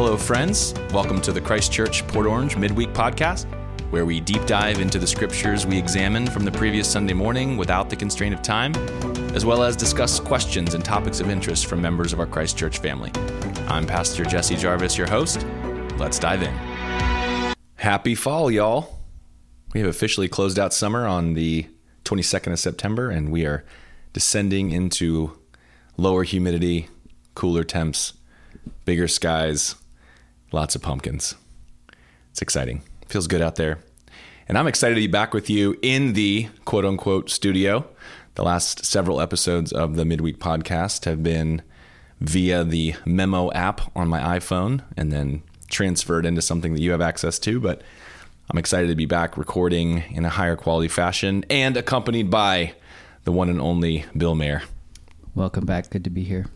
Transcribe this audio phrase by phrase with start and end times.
[0.00, 0.74] Hello, friends.
[0.92, 3.46] Welcome to the Christ Church Port Orange Midweek Podcast,
[3.90, 7.90] where we deep dive into the scriptures we examined from the previous Sunday morning without
[7.90, 8.76] the constraint of time,
[9.34, 12.78] as well as discuss questions and topics of interest from members of our Christ Church
[12.78, 13.10] family.
[13.66, 15.44] I'm Pastor Jesse Jarvis, your host.
[15.96, 16.54] Let's dive in.
[17.74, 19.00] Happy fall, y'all.
[19.74, 21.66] We have officially closed out summer on the
[22.04, 23.64] 22nd of September, and we are
[24.12, 25.36] descending into
[25.96, 26.86] lower humidity,
[27.34, 28.12] cooler temps,
[28.84, 29.74] bigger skies,
[30.52, 31.34] lots of pumpkins.
[32.30, 32.82] It's exciting.
[33.08, 33.78] Feels good out there.
[34.48, 37.86] And I'm excited to be back with you in the quote unquote studio.
[38.34, 41.62] The last several episodes of the Midweek podcast have been
[42.20, 47.00] via the Memo app on my iPhone and then transferred into something that you have
[47.00, 47.60] access to.
[47.60, 47.82] But
[48.50, 52.74] I'm excited to be back recording in a higher quality fashion and accompanied by
[53.24, 54.62] the one and only Bill Mayer.
[55.34, 55.90] Welcome back.
[55.90, 56.46] Good to be here.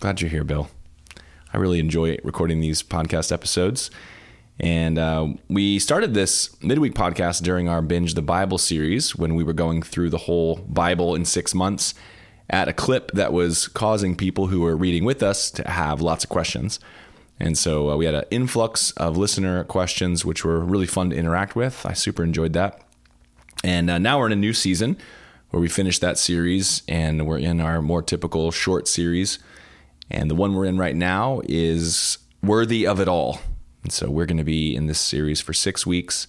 [0.00, 0.68] Glad you're here, Bill.
[1.58, 3.90] I really enjoy recording these podcast episodes.
[4.60, 9.42] And uh, we started this midweek podcast during our Binge the Bible series when we
[9.42, 11.94] were going through the whole Bible in six months
[12.48, 16.22] at a clip that was causing people who were reading with us to have lots
[16.22, 16.78] of questions.
[17.40, 21.16] And so uh, we had an influx of listener questions, which were really fun to
[21.16, 21.84] interact with.
[21.84, 22.80] I super enjoyed that.
[23.64, 24.96] And uh, now we're in a new season
[25.50, 29.40] where we finished that series and we're in our more typical short series.
[30.10, 33.40] And the one we're in right now is Worthy of It All.
[33.82, 36.26] And so we're going to be in this series for six weeks,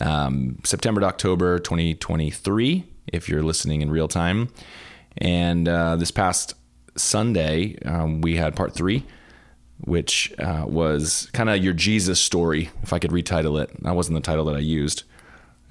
[0.00, 4.48] um, September to October 2023, if you're listening in real time.
[5.18, 6.54] And uh, this past
[6.96, 9.04] Sunday, um, we had part three
[9.80, 13.70] which uh, was kind of your Jesus story, if I could retitle it.
[13.82, 15.04] That wasn't the title that I used.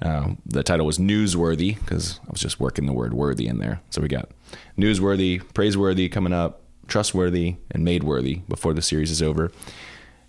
[0.02, 3.80] Uh, the title was Newsworthy because I was just working the word worthy in there.
[3.90, 4.28] So we got
[4.78, 9.50] Newsworthy, Praiseworthy coming up, Trustworthy, and Made Worthy before the series is over.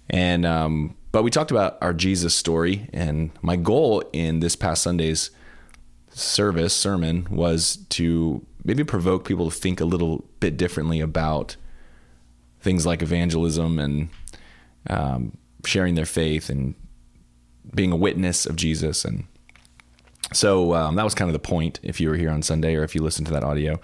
[0.09, 4.83] And um, but we talked about our Jesus story, and my goal in this past
[4.83, 5.31] Sunday's
[6.09, 11.55] service sermon was to maybe provoke people to think a little bit differently about
[12.61, 14.09] things like evangelism and
[14.89, 16.73] um, sharing their faith and
[17.73, 19.05] being a witness of Jesus.
[19.05, 19.25] And
[20.33, 22.83] so um, that was kind of the point if you were here on Sunday or
[22.83, 23.79] if you listened to that audio.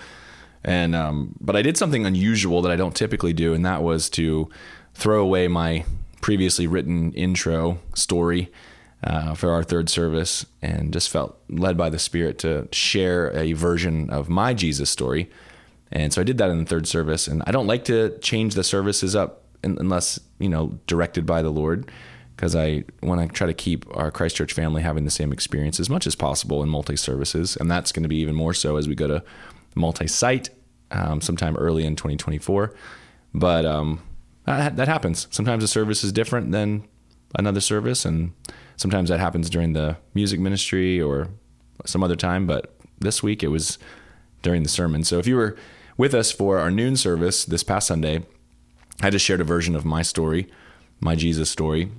[0.63, 4.09] And um, but I did something unusual that I don't typically do, and that was
[4.11, 4.49] to
[4.93, 5.85] throw away my
[6.21, 8.51] previously written intro story
[9.03, 13.53] uh, for our third service, and just felt led by the Spirit to share a
[13.53, 15.29] version of my Jesus story
[15.91, 17.27] and so I did that in the third service.
[17.27, 21.49] And I don't like to change the services up unless, you know, directed by the
[21.49, 21.91] Lord.
[22.35, 25.79] Because I want to try to keep our Christ Church family having the same experience
[25.79, 27.55] as much as possible in multi services.
[27.57, 29.23] And that's going to be even more so as we go to
[29.75, 30.49] multi site
[30.91, 32.73] um, sometime early in 2024.
[33.33, 34.01] But um,
[34.45, 35.27] that, that happens.
[35.31, 36.87] Sometimes a service is different than
[37.37, 38.05] another service.
[38.05, 38.33] And
[38.75, 41.29] sometimes that happens during the music ministry or
[41.85, 42.47] some other time.
[42.47, 43.77] But this week it was
[44.41, 45.03] during the sermon.
[45.03, 45.55] So if you were
[45.97, 48.23] with us for our noon service this past Sunday,
[49.01, 50.49] I just shared a version of my story,
[50.99, 51.91] my Jesus story.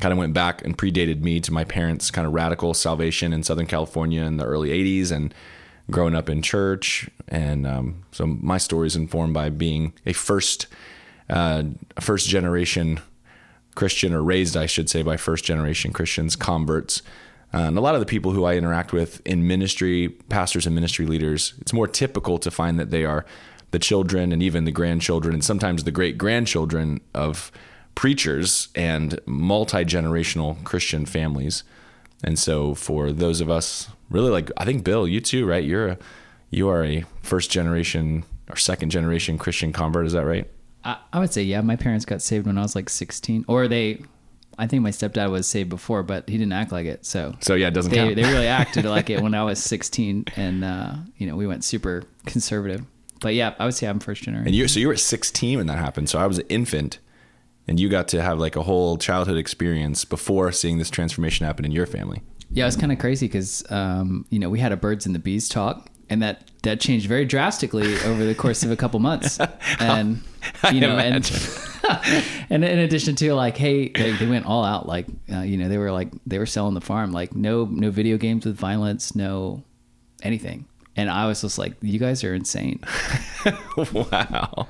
[0.00, 3.42] Kind of went back and predated me to my parents' kind of radical salvation in
[3.42, 5.34] Southern California in the early 80s and
[5.90, 7.08] growing up in church.
[7.28, 10.66] And um, so my story is informed by being a first,
[11.28, 11.64] uh,
[12.00, 13.00] first generation
[13.74, 17.02] Christian, or raised, I should say, by first generation Christians, converts.
[17.52, 20.74] Uh, and a lot of the people who I interact with in ministry, pastors and
[20.74, 23.24] ministry leaders, it's more typical to find that they are
[23.70, 27.52] the children and even the grandchildren and sometimes the great grandchildren of
[27.94, 31.64] preachers and multi generational Christian families.
[32.22, 35.64] And so for those of us, really like I think Bill, you too, right?
[35.64, 35.98] You're a
[36.50, 40.06] you are a first generation or second generation Christian convert.
[40.06, 40.50] Is that right?
[40.84, 41.60] I, I would say yeah.
[41.60, 44.02] My parents got saved when I was like 16, or they.
[44.58, 47.06] I think my stepdad was saved before, but he didn't act like it.
[47.06, 48.16] So so yeah, it doesn't they, count.
[48.16, 51.64] they really acted like it when I was 16, and uh, you know we went
[51.64, 52.84] super conservative
[53.20, 54.48] but yeah, I would say I'm first generation.
[54.48, 56.08] And you, so you were 16 when that happened.
[56.08, 56.98] So I was an infant,
[57.68, 61.64] and you got to have like a whole childhood experience before seeing this transformation happen
[61.64, 62.22] in your family.
[62.52, 65.14] Yeah, it was kind of crazy because um, you know we had a birds and
[65.14, 69.00] the bees talk, and that that changed very drastically over the course of a couple
[69.00, 69.38] months.
[69.78, 70.22] And
[70.72, 71.30] you know, and
[72.50, 74.86] and in addition to like, hey, they, they went all out.
[74.86, 77.12] Like, uh, you know, they were like they were selling the farm.
[77.12, 79.62] Like, no no video games with violence, no
[80.22, 80.66] anything.
[80.96, 82.80] And I was just like, you guys are insane.
[83.76, 84.68] wow.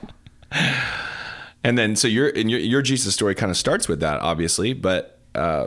[1.65, 4.73] And then, so your and your, your Jesus story kind of starts with that, obviously,
[4.73, 5.67] but uh,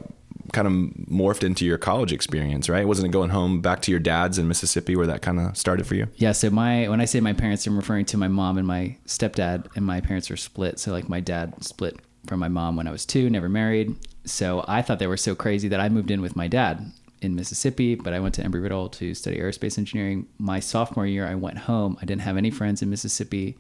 [0.54, 0.74] kind of
[1.08, 2.88] morphed into your college experience, right?
[2.88, 5.86] Wasn't it going home back to your dad's in Mississippi where that kind of started
[5.86, 6.08] for you?
[6.16, 6.32] Yeah.
[6.32, 9.68] So my when I say my parents, I'm referring to my mom and my stepdad,
[9.76, 10.80] and my parents are split.
[10.80, 13.96] So like my dad split from my mom when I was two, never married.
[14.26, 16.92] So I thought they were so crazy that I moved in with my dad
[17.22, 20.28] in Mississippi, but I went to Embry Riddle to study aerospace engineering.
[20.38, 21.98] My sophomore year, I went home.
[22.02, 23.58] I didn't have any friends in Mississippi.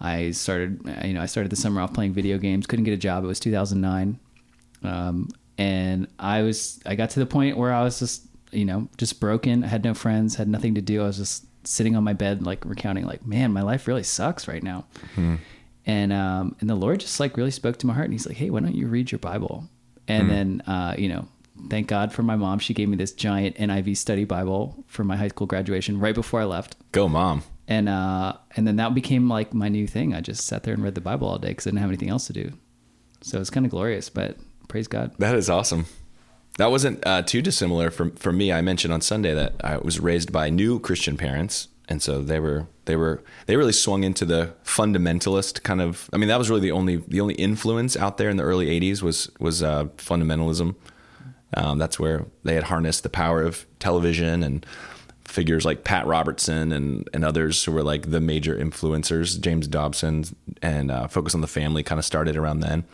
[0.00, 2.66] I started, you know, I started the summer off playing video games.
[2.66, 3.24] Couldn't get a job.
[3.24, 4.18] It was 2009,
[4.82, 5.28] um,
[5.58, 9.20] and I was, I got to the point where I was just, you know, just
[9.20, 9.64] broken.
[9.64, 11.02] I had no friends, had nothing to do.
[11.02, 14.48] I was just sitting on my bed, like recounting, like, man, my life really sucks
[14.48, 14.86] right now.
[15.14, 15.36] Hmm.
[15.88, 18.36] And um, and the Lord just like really spoke to my heart, and He's like,
[18.36, 19.68] hey, why don't you read your Bible?
[20.08, 20.28] And hmm.
[20.28, 21.28] then, uh, you know,
[21.70, 22.58] thank God for my mom.
[22.58, 26.40] She gave me this giant NIV study Bible for my high school graduation right before
[26.40, 26.76] I left.
[26.92, 27.44] Go, mom.
[27.68, 30.14] And uh, and then that became like my new thing.
[30.14, 32.10] I just sat there and read the Bible all day because I didn't have anything
[32.10, 32.52] else to do.
[33.22, 34.36] So it's kind of glorious, but
[34.68, 35.12] praise God.
[35.18, 35.86] That is awesome.
[36.58, 38.52] That wasn't uh, too dissimilar for for me.
[38.52, 42.40] I mentioned on Sunday that I was raised by new Christian parents, and so they
[42.40, 46.08] were they were they really swung into the fundamentalist kind of.
[46.12, 48.66] I mean, that was really the only the only influence out there in the early
[48.80, 50.74] '80s was was uh, fundamentalism
[51.54, 54.66] um, that's where they had harnessed the power of television and
[55.24, 59.40] figures like Pat Robertson and, and others who were like the major influencers.
[59.40, 60.24] James Dobson
[60.62, 62.84] and uh, Focus on the Family kind of started around then.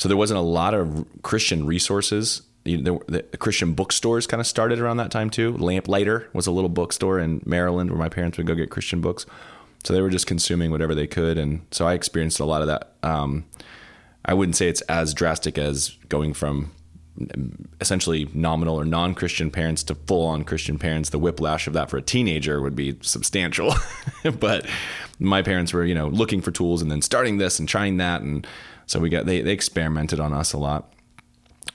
[0.00, 2.40] So there wasn't a lot of Christian resources.
[2.64, 5.54] The, the Christian bookstores kind of started around that time too.
[5.58, 9.26] Lamplighter was a little bookstore in Maryland where my parents would go get Christian books.
[9.84, 12.68] So they were just consuming whatever they could, and so I experienced a lot of
[12.68, 12.94] that.
[13.02, 13.44] Um,
[14.24, 16.72] I wouldn't say it's as drastic as going from
[17.82, 22.02] essentially nominal or non-Christian parents to full-on Christian parents, the whiplash of that for a
[22.02, 23.74] teenager would be substantial.
[24.38, 24.66] but
[25.18, 28.22] my parents were, you know, looking for tools and then starting this and trying that,
[28.22, 28.46] and
[28.90, 30.92] so we got they they experimented on us a lot.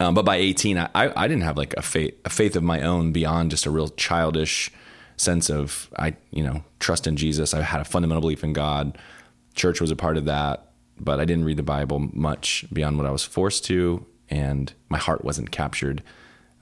[0.02, 2.82] Um, but by 18, I, I didn't have like a faith a faith of my
[2.82, 4.70] own beyond just a real childish
[5.16, 7.54] sense of I you know trust in Jesus.
[7.54, 8.98] I had a fundamental belief in God.
[9.54, 13.08] Church was a part of that, but I didn't read the Bible much beyond what
[13.08, 16.04] I was forced to and my heart wasn't captured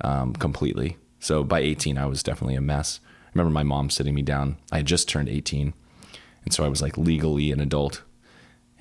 [0.01, 0.97] um, completely.
[1.19, 2.99] So by 18, I was definitely a mess.
[3.03, 4.57] I remember my mom sitting me down.
[4.71, 5.73] I had just turned 18,
[6.45, 8.03] and so I was like legally an adult.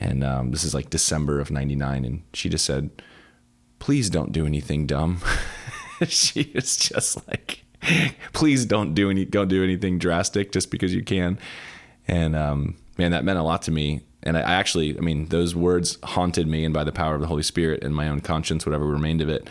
[0.01, 2.91] And um, this is like December of '99, and she just said,
[3.79, 5.21] "Please don't do anything dumb."
[6.09, 7.65] she was just like,
[8.33, 11.39] "Please don't do any, don't do anything drastic just because you can."
[12.09, 15.55] And um, man, that meant a lot to me and I, actually, I mean, those
[15.55, 18.65] words haunted me, and by the power of the Holy Spirit and my own conscience,
[18.65, 19.49] whatever remained of it,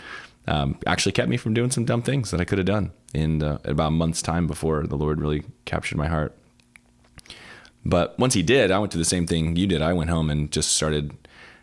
[0.47, 3.43] um, actually kept me from doing some dumb things that I could have done in
[3.43, 6.35] uh, about a month's time before the Lord really captured my heart.
[7.85, 9.81] But once He did, I went to the same thing you did.
[9.81, 11.15] I went home and just started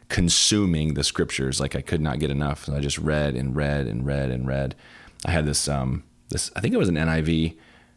[0.08, 2.64] consuming the scriptures like I could not get enough.
[2.64, 4.74] So I just read and read and read and read.
[5.24, 7.56] I had this um, this I think it was an NIV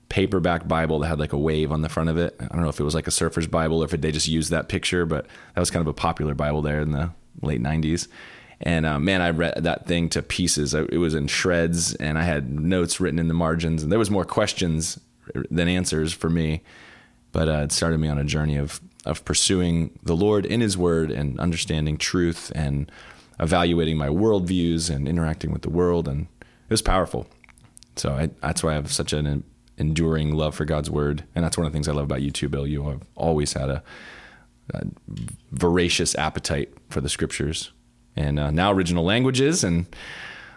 [0.09, 2.35] paperback Bible that had like a wave on the front of it.
[2.39, 4.51] I don't know if it was like a surfer's Bible or if they just used
[4.51, 5.25] that picture, but
[5.56, 8.09] that was kind of a popular Bible there in the late 90s.
[8.59, 10.74] And uh, man, I read that thing to pieces.
[10.74, 14.12] It was in shreds, and I had notes written in the margins, and there was
[14.12, 15.00] more questions
[15.50, 16.62] than answers for me.
[17.31, 20.78] But uh, it started me on a journey of of pursuing the Lord in His
[20.78, 22.92] Word and understanding truth and
[23.39, 27.27] evaluating my worldviews and interacting with the world, and it was powerful.
[27.96, 29.44] So I, that's why I have such an
[29.77, 31.24] enduring love for God's word.
[31.36, 32.67] And that's one of the things I love about you too, Bill.
[32.67, 33.84] You have always had a,
[34.74, 34.84] a
[35.51, 37.72] voracious appetite for the scriptures
[38.15, 39.63] and uh, now original languages.
[39.63, 39.88] And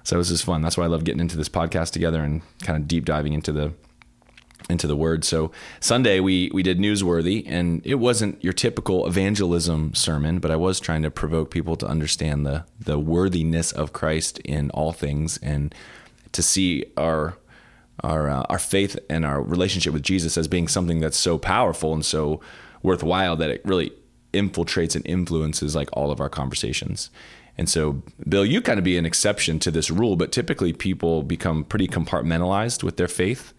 [0.02, 0.62] so this is fun.
[0.62, 3.52] That's why I love getting into this podcast together and kind of deep diving into
[3.52, 3.72] the
[4.71, 5.25] into the word.
[5.25, 10.56] So Sunday we we did newsworthy and it wasn't your typical evangelism sermon, but I
[10.56, 15.38] was trying to provoke people to understand the the worthiness of Christ in all things
[15.38, 15.75] and
[16.33, 17.37] to see our
[18.02, 21.92] our uh, our faith and our relationship with Jesus as being something that's so powerful
[21.92, 22.40] and so
[22.83, 23.92] worthwhile that it really
[24.33, 27.11] infiltrates and influences like all of our conversations.
[27.56, 31.23] And so, Bill, you kind of be an exception to this rule, but typically people
[31.23, 33.54] become pretty compartmentalized with their faith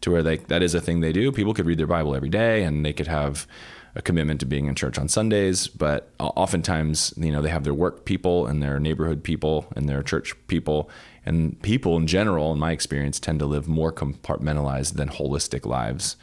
[0.00, 1.32] to where they, that is a thing they do.
[1.32, 3.46] People could read their Bible every day and they could have
[3.94, 7.74] a commitment to being in church on Sundays, but oftentimes, you know, they have their
[7.74, 10.88] work people and their neighborhood people and their church people,
[11.26, 16.16] and people in general, in my experience, tend to live more compartmentalized than holistic lives.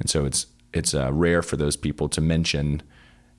[0.00, 2.82] And so it's it's uh, rare for those people to mention,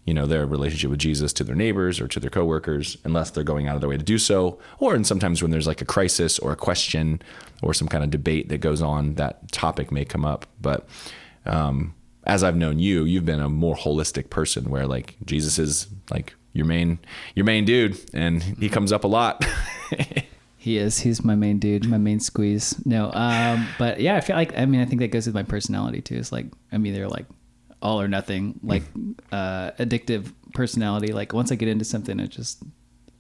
[0.06, 3.44] you know, their relationship with Jesus to their neighbors or to their coworkers, unless they're
[3.44, 4.60] going out of their way to do so.
[4.80, 7.22] Or and sometimes when there's like a crisis or a question
[7.62, 10.46] or some kind of debate that goes on, that topic may come up.
[10.62, 10.88] But
[11.46, 11.96] um,
[12.26, 16.36] as I've known you, you've been a more holistic person where like Jesus is like
[16.52, 17.00] your main
[17.36, 19.46] your main dude, and he comes up a lot.
[20.64, 21.00] He is.
[21.00, 22.82] He's my main dude, my main squeeze.
[22.86, 25.44] No, um, but yeah, I feel like I mean I think that goes with my
[25.44, 26.16] personality too.
[26.16, 27.26] It's like I'm either like
[27.84, 28.84] all or nothing, like
[29.32, 31.14] uh, addictive personality.
[31.14, 32.64] Like once I get into something, it just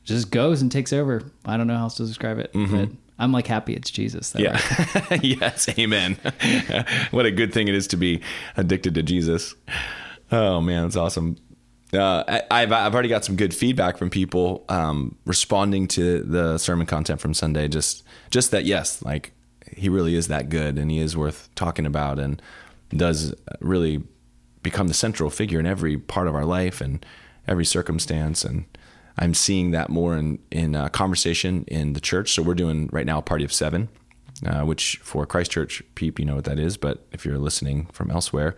[0.03, 1.21] just goes and takes over.
[1.45, 2.75] I don't know how else to describe it, mm-hmm.
[2.75, 2.89] but
[3.19, 4.33] I'm like happy it's Jesus.
[4.35, 4.59] yeah.
[5.11, 5.23] Right.
[5.23, 5.69] yes.
[5.77, 6.17] Amen.
[7.11, 8.21] what a good thing it is to be
[8.57, 9.53] addicted to Jesus.
[10.31, 11.37] Oh man, that's awesome.
[11.93, 16.57] Uh, I, have I've already got some good feedback from people um, responding to the
[16.57, 17.67] sermon content from Sunday.
[17.67, 19.33] Just just that yes, like
[19.75, 22.41] he really is that good, and he is worth talking about, and
[22.89, 24.01] does really
[24.63, 27.05] become the central figure in every part of our life and
[27.47, 28.43] every circumstance.
[28.43, 28.65] And
[29.17, 32.31] I'm seeing that more in in uh, conversation in the church.
[32.33, 33.89] So we're doing right now a party of seven,
[34.45, 36.77] uh, which for Christ Church peep, you know what that is.
[36.77, 38.55] But if you're listening from elsewhere,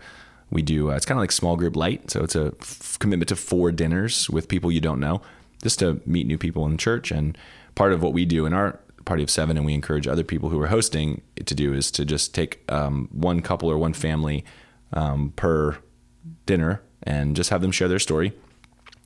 [0.50, 0.90] we do.
[0.90, 2.10] Uh, it's kind of like small group light.
[2.10, 5.20] So it's a f- commitment to four dinners with people you don't know,
[5.62, 7.10] just to meet new people in church.
[7.10, 7.36] And
[7.74, 10.48] part of what we do in our party of seven, and we encourage other people
[10.48, 14.44] who are hosting to do, is to just take um, one couple or one family
[14.92, 15.76] um, per
[16.46, 18.32] dinner and just have them share their story.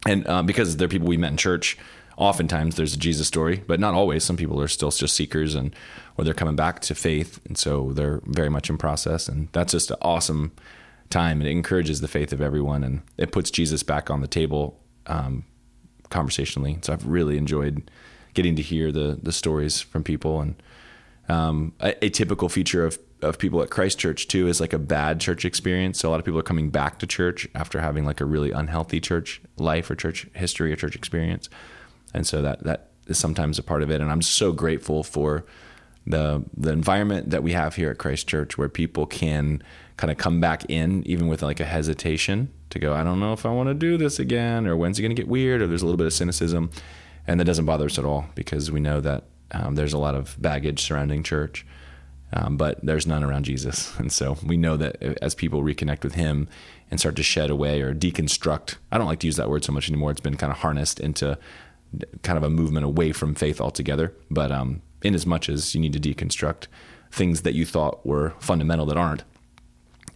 [0.06, 1.76] And uh, because they're people we met in church
[2.16, 4.24] oftentimes there's a jesus story but not always.
[4.24, 5.74] Some people are still just seekers and
[6.16, 7.40] or they're coming back to faith.
[7.46, 9.28] And so they're very much in process.
[9.28, 10.52] And that's just an awesome
[11.08, 11.40] time.
[11.40, 15.44] It encourages the faith of everyone and it puts jesus back on the table um,
[16.10, 16.78] conversationally.
[16.82, 17.90] So i've really enjoyed
[18.34, 20.40] getting to hear the the stories from people.
[20.40, 20.62] And
[21.28, 24.78] um, a, a, typical feature of of people at Christ Church too is like a
[24.78, 25.98] bad church experience.
[25.98, 28.50] So a lot of people are coming back to church after having like a really
[28.50, 31.48] unhealthy church life or church history or church experience,
[32.14, 34.00] and so that that is sometimes a part of it.
[34.00, 35.44] And I'm so grateful for
[36.06, 39.62] the the environment that we have here at Christ Church where people can
[39.96, 43.32] kind of come back in even with like a hesitation to go, I don't know
[43.32, 45.66] if I want to do this again, or when's it going to get weird, or
[45.66, 46.70] there's a little bit of cynicism,
[47.26, 50.14] and that doesn't bother us at all because we know that um, there's a lot
[50.14, 51.66] of baggage surrounding church
[52.32, 53.94] um, but there's none around Jesus.
[53.98, 56.48] And so we know that as people reconnect with Him
[56.90, 59.72] and start to shed away or deconstruct, I don't like to use that word so
[59.72, 60.10] much anymore.
[60.10, 61.38] It's been kind of harnessed into
[62.22, 64.14] kind of a movement away from faith altogether.
[64.30, 66.66] But um, in as much as you need to deconstruct
[67.10, 69.24] things that you thought were fundamental that aren't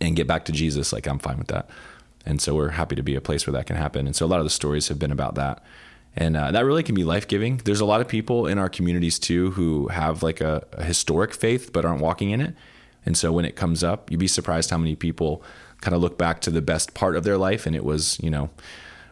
[0.00, 1.68] and get back to Jesus, like I'm fine with that.
[2.26, 4.06] And so we're happy to be a place where that can happen.
[4.06, 5.62] And so a lot of the stories have been about that
[6.16, 7.58] and uh, that really can be life giving.
[7.64, 11.34] There's a lot of people in our communities too who have like a, a, historic
[11.34, 12.54] faith but aren't walking in it.
[13.04, 15.42] And so when it comes up, you'd be surprised how many people
[15.80, 18.30] kind of look back to the best part of their life, and it was you
[18.30, 18.50] know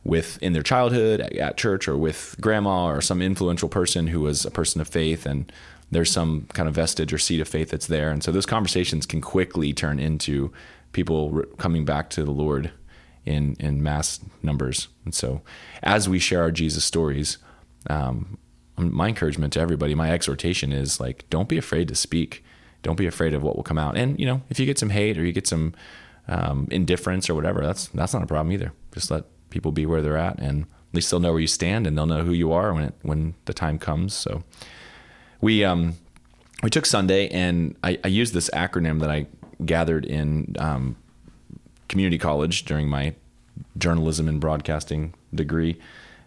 [0.04, 4.44] with in their childhood at church or with grandma or some influential person who was
[4.44, 5.52] a person of faith and
[5.90, 9.06] there's some kind of vestige or seed of faith that's there and so those conversations
[9.06, 10.52] can quickly turn into
[10.92, 12.73] people coming back to the lord
[13.25, 14.88] in in mass numbers.
[15.05, 15.43] And so,
[15.83, 17.38] as we share our Jesus stories,
[17.88, 18.38] um,
[18.76, 22.45] my encouragement to everybody, my exhortation is like, don't be afraid to speak.
[22.83, 23.97] Don't be afraid of what will come out.
[23.97, 25.75] And you know, if you get some hate or you get some
[26.29, 28.73] um, indifference or whatever, that's that's not a problem either.
[28.93, 31.87] Just let people be where they're at, and at least they'll know where you stand,
[31.87, 34.14] and they'll know who you are when it, when the time comes.
[34.14, 34.43] So,
[35.41, 35.95] we um,
[36.62, 39.26] we took Sunday, and I, I used this acronym that I
[39.64, 40.97] gathered in um,
[41.93, 43.15] community college during my
[43.79, 45.79] journalism and broadcasting degree,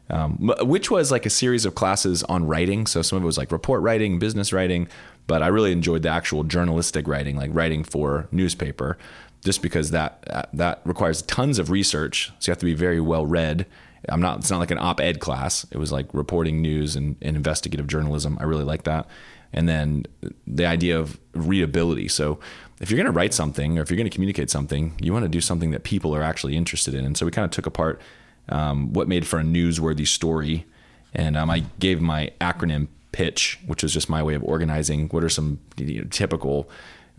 [0.10, 2.86] um, which was like a series of classes on writing.
[2.88, 4.88] So some of it was like report writing, business writing,
[5.28, 8.98] but I really enjoyed the actual journalistic writing, like writing for newspaper,
[9.44, 12.32] just because that that requires tons of research.
[12.40, 13.66] So you have to be very well read.
[14.08, 14.38] I'm not.
[14.40, 15.66] It's not like an op-ed class.
[15.72, 18.38] It was like reporting news and, and investigative journalism.
[18.40, 19.08] I really like that.
[19.52, 20.06] And then
[20.46, 22.08] the idea of readability.
[22.08, 22.40] So
[22.80, 25.24] if you're going to write something or if you're going to communicate something, you want
[25.24, 27.06] to do something that people are actually interested in.
[27.06, 28.02] And so we kind of took apart
[28.50, 30.66] um, what made for a newsworthy story.
[31.14, 35.24] And um, I gave my acronym pitch, which was just my way of organizing what
[35.24, 36.70] are some you know, typical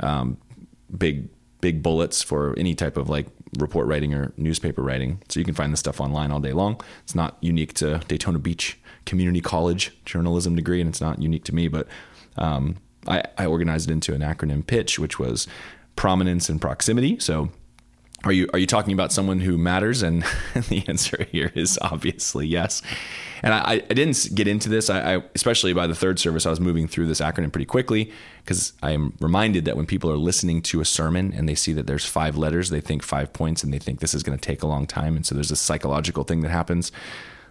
[0.01, 0.37] um,
[0.97, 1.29] big
[1.63, 3.27] big bullets for any type of like
[3.59, 5.21] report writing or newspaper writing.
[5.29, 6.81] So you can find this stuff online all day long.
[7.03, 11.55] It's not unique to Daytona Beach Community College journalism degree, and it's not unique to
[11.55, 11.89] me, but
[12.37, 12.77] um,
[13.09, 15.47] I, I organized it into an acronym pitch, which was
[15.97, 17.19] prominence and proximity.
[17.19, 17.51] So
[18.25, 20.03] are you are you talking about someone who matters?
[20.03, 20.23] And
[20.69, 22.83] the answer here is obviously yes.
[23.43, 24.89] And I, I didn't get into this.
[24.89, 28.11] I, I, especially by the third service, I was moving through this acronym pretty quickly
[28.39, 31.73] because I am reminded that when people are listening to a sermon and they see
[31.75, 34.43] that there's five letters, they think five points, and they think this is going to
[34.43, 35.17] take a long time.
[35.17, 36.91] And so there's a psychological thing that happens.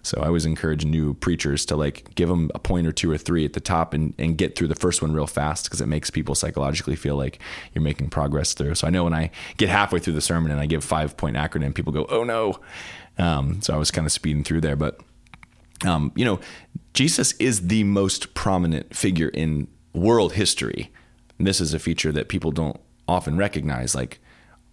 [0.05, 3.17] So I always encourage new preachers to like give them a point or two or
[3.17, 5.87] three at the top and, and get through the first one real fast because it
[5.87, 7.39] makes people psychologically feel like
[7.73, 8.75] you're making progress through.
[8.75, 11.37] So I know when I get halfway through the sermon and I give five point
[11.37, 12.59] acronym, people go, oh no.
[13.17, 15.01] Um, so I was kind of speeding through there, but
[15.85, 16.39] um, you know,
[16.93, 20.91] Jesus is the most prominent figure in world history.
[21.37, 23.95] And this is a feature that people don't often recognize.
[23.95, 24.19] Like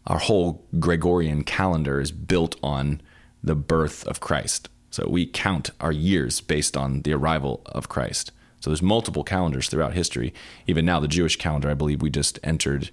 [0.06, 3.00] our whole Gregorian calendar is built on
[3.42, 8.30] the birth of Christ So we count our years based on the arrival of Christ.
[8.60, 10.32] So there's multiple calendars throughout history.
[10.68, 12.90] Even now, the Jewish calendar, I believe we just entered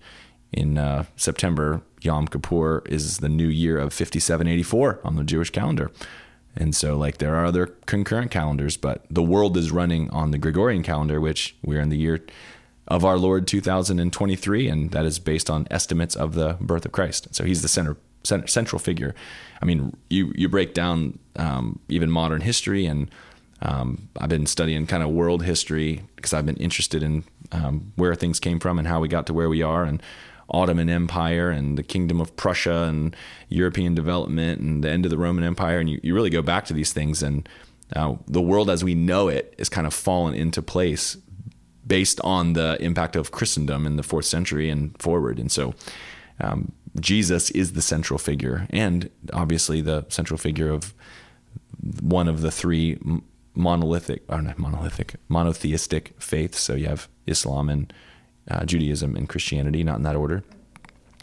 [0.51, 1.81] in uh, September.
[2.01, 5.91] Yom Kippur is the new year of 5784 on the Jewish calendar.
[6.55, 10.37] And so, like, there are other concurrent calendars, but the world is running on the
[10.37, 12.25] Gregorian calendar, which we're in the year
[12.87, 17.27] of our Lord 2023, and that is based on estimates of the birth of Christ.
[17.35, 19.15] So he's the center, center central figure.
[19.61, 23.09] I mean, you you break down um, even modern history, and
[23.61, 28.15] um, I've been studying kind of world history because I've been interested in um, where
[28.15, 30.01] things came from and how we got to where we are, and
[30.49, 33.15] Ottoman Empire and the Kingdom of Prussia and
[33.49, 35.79] European development and the end of the Roman Empire.
[35.79, 37.47] And you, you really go back to these things, and
[37.95, 41.17] uh, the world as we know it is kind of fallen into place
[41.85, 45.39] based on the impact of Christendom in the fourth century and forward.
[45.39, 45.73] And so
[46.39, 50.93] um, Jesus is the central figure, and obviously the central figure of
[52.01, 52.97] one of the three
[53.53, 56.59] monolithic, or not monolithic, monotheistic faiths.
[56.59, 57.93] So you have Islam and
[58.49, 60.43] uh, Judaism and Christianity, not in that order,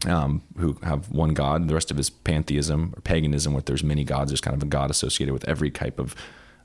[0.06, 1.68] um, who have one God.
[1.68, 4.30] The rest of is pantheism or paganism, where there's many gods.
[4.30, 6.14] There's kind of a God associated with every type of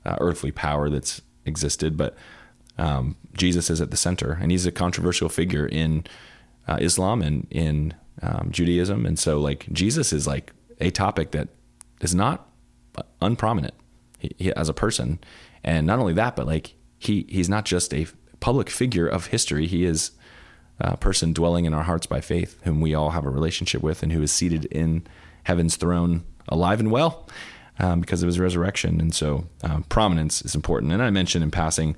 [0.04, 1.96] uh, earthly power that's existed.
[1.96, 2.16] But
[2.78, 6.04] um, Jesus is at the center, and he's a controversial figure in
[6.68, 9.06] uh, Islam and in um, Judaism.
[9.06, 11.48] And so, like, Jesus is like a topic that
[12.00, 12.48] is not
[13.20, 13.74] unprominent
[14.18, 15.18] he, he, as a person.
[15.64, 18.06] And not only that, but like, he, he's not just a
[18.40, 20.12] public figure of history, he is
[20.80, 24.02] a person dwelling in our hearts by faith, whom we all have a relationship with,
[24.02, 25.06] and who is seated in
[25.44, 27.28] heaven's throne, alive and well,
[27.78, 29.00] um, because of his resurrection.
[29.00, 30.92] And so, uh, prominence is important.
[30.92, 31.96] And I mentioned in passing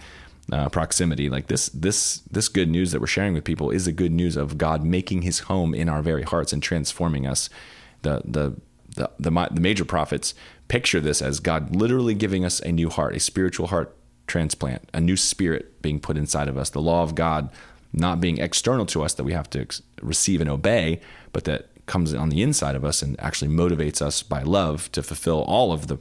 [0.53, 3.93] uh, proximity, like this, this, this good news that we're sharing with people is the
[3.93, 7.49] good news of God making His home in our very hearts and transforming us.
[8.03, 8.57] The the
[8.97, 10.35] the, the, the major prophets
[10.69, 15.01] picture this as God literally giving us a new heart, a spiritual heart transplant, a
[15.01, 16.71] new spirit being put inside of us.
[16.71, 17.51] The law of God
[17.93, 21.01] not being external to us that we have to ex- receive and obey,
[21.33, 25.03] but that comes on the inside of us and actually motivates us by love to
[25.03, 25.99] fulfill all of the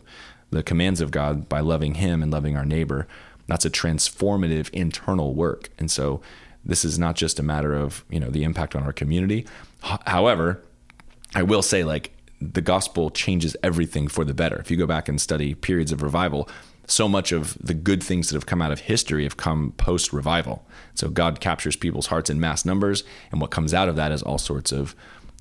[0.54, 3.08] the commands of God by loving him and loving our neighbor.
[3.48, 5.70] That's a transformative internal work.
[5.78, 6.22] And so
[6.64, 9.46] this is not just a matter of, you know, the impact on our community.
[9.86, 10.64] H- however,
[11.36, 14.58] I will say like the gospel changes everything for the better.
[14.58, 16.50] If you go back and study periods of revival,
[16.86, 20.12] so much of the good things that have come out of history have come post
[20.12, 20.66] revival.
[20.96, 24.22] So God captures people's hearts in mass numbers, and what comes out of that is
[24.22, 24.96] all sorts of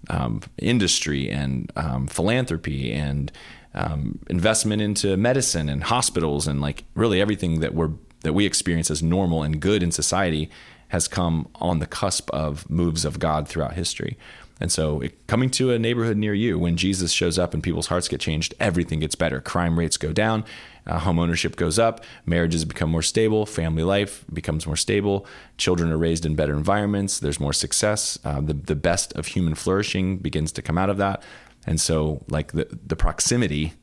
[0.08, 3.32] um, industry and um, philanthropy and
[3.74, 8.90] um, investment into medicine and hospitals and like really everything that we're that we experience
[8.90, 10.48] as normal and good in society
[10.88, 14.16] has come on the cusp of moves of God throughout history.
[14.60, 17.88] And so, it, coming to a neighborhood near you, when Jesus shows up and people's
[17.88, 19.40] hearts get changed, everything gets better.
[19.40, 20.44] Crime rates go down,
[20.86, 25.26] uh, home ownership goes up, marriages become more stable, family life becomes more stable,
[25.58, 28.18] children are raised in better environments, there's more success.
[28.24, 31.24] Uh, the, the best of human flourishing begins to come out of that.
[31.66, 33.74] And so, like, the, the proximity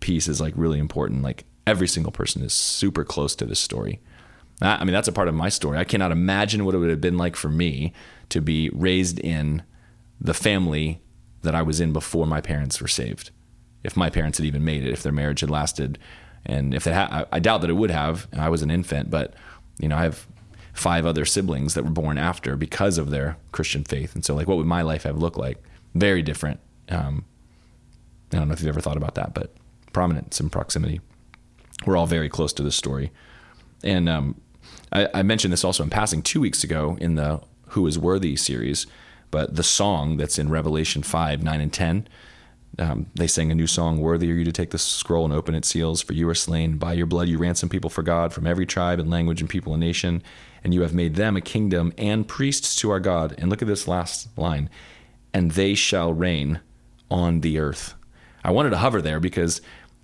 [0.00, 1.22] piece is like really important.
[1.22, 4.00] Like, every single person is super close to this story.
[4.60, 5.78] I mean, that's a part of my story.
[5.78, 7.92] I cannot imagine what it would have been like for me
[8.28, 9.62] to be raised in
[10.20, 11.00] the family
[11.42, 13.30] that I was in before my parents were saved.
[13.82, 15.98] If my parents had even made it, if their marriage had lasted,
[16.46, 18.28] and if it had, I doubt that it would have.
[18.32, 19.34] I was an infant, but
[19.80, 20.28] you know, I have
[20.72, 24.14] five other siblings that were born after because of their Christian faith.
[24.14, 25.62] And so, like, what would my life have looked like?
[25.94, 26.60] Very different.
[26.92, 27.24] Um,
[28.32, 29.52] I don't know if you've ever thought about that, but
[29.92, 31.00] prominence and proximity.
[31.86, 33.10] We're all very close to this story.
[33.82, 34.40] And um,
[34.92, 38.36] I, I mentioned this also in passing two weeks ago in the Who is Worthy
[38.36, 38.86] series
[39.32, 42.08] but the song that's in Revelation 5, 9, and 10,
[42.78, 45.54] um, they sang a new song, Worthy are you to take the scroll and open
[45.54, 46.76] its seals, for you are slain.
[46.76, 49.72] By your blood you ransom people for God from every tribe and language and people
[49.72, 50.22] and nation,
[50.62, 53.34] and you have made them a kingdom and priests to our God.
[53.38, 54.68] And look at this last line
[55.34, 56.60] and they shall reign
[57.12, 57.94] on the earth.
[58.42, 59.60] I wanted to hover there because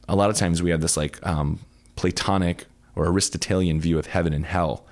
[0.09, 1.61] a lot of times we have this like um,
[1.97, 4.85] Platonic or Aristotelian view of heaven and hell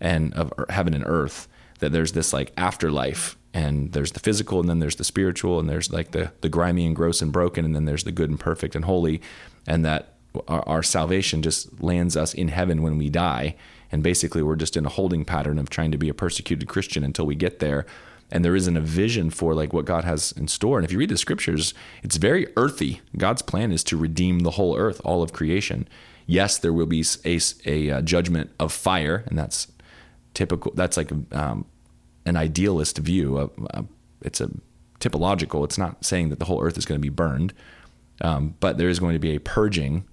[0.00, 1.48] and of heaven and earth,
[1.80, 5.68] that there's this like afterlife and there's the physical and then there's the spiritual and
[5.68, 8.40] there's like the the grimy and gross and broken and then there's the good and
[8.40, 9.20] perfect and holy
[9.66, 10.14] and that
[10.48, 13.54] our, our, salvation just lands us in heaven when we die
[13.92, 17.04] and basically we're just in a holding pattern of trying to be a persecuted christian
[17.04, 17.86] until we get there
[18.30, 20.98] and there isn't a vision for like what god has in store and if you
[20.98, 25.22] read the scriptures it's very earthy god's plan is to redeem the whole earth all
[25.22, 25.88] of creation
[26.26, 29.68] yes there will be a, a, a judgment of fire and that's
[30.34, 31.64] typical that's like um,
[32.26, 33.36] an idealist view.
[33.38, 33.82] Of, uh,
[34.22, 34.50] it's a
[34.98, 35.62] typological.
[35.64, 37.52] It's not saying that the whole earth is going to be burned,
[38.22, 40.04] um, but there is going to be a purging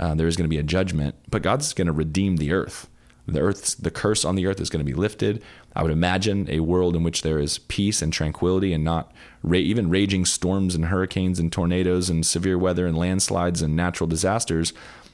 [0.00, 2.88] uh, there is going to be a judgment, but God's going to redeem the earth.
[3.30, 5.42] The earth's the curse on the earth is going to be lifted.
[5.74, 9.12] I would imagine a world in which there is peace and tranquility, and not
[9.42, 14.06] ra- even raging storms and hurricanes and tornadoes and severe weather and landslides and natural
[14.06, 14.72] disasters.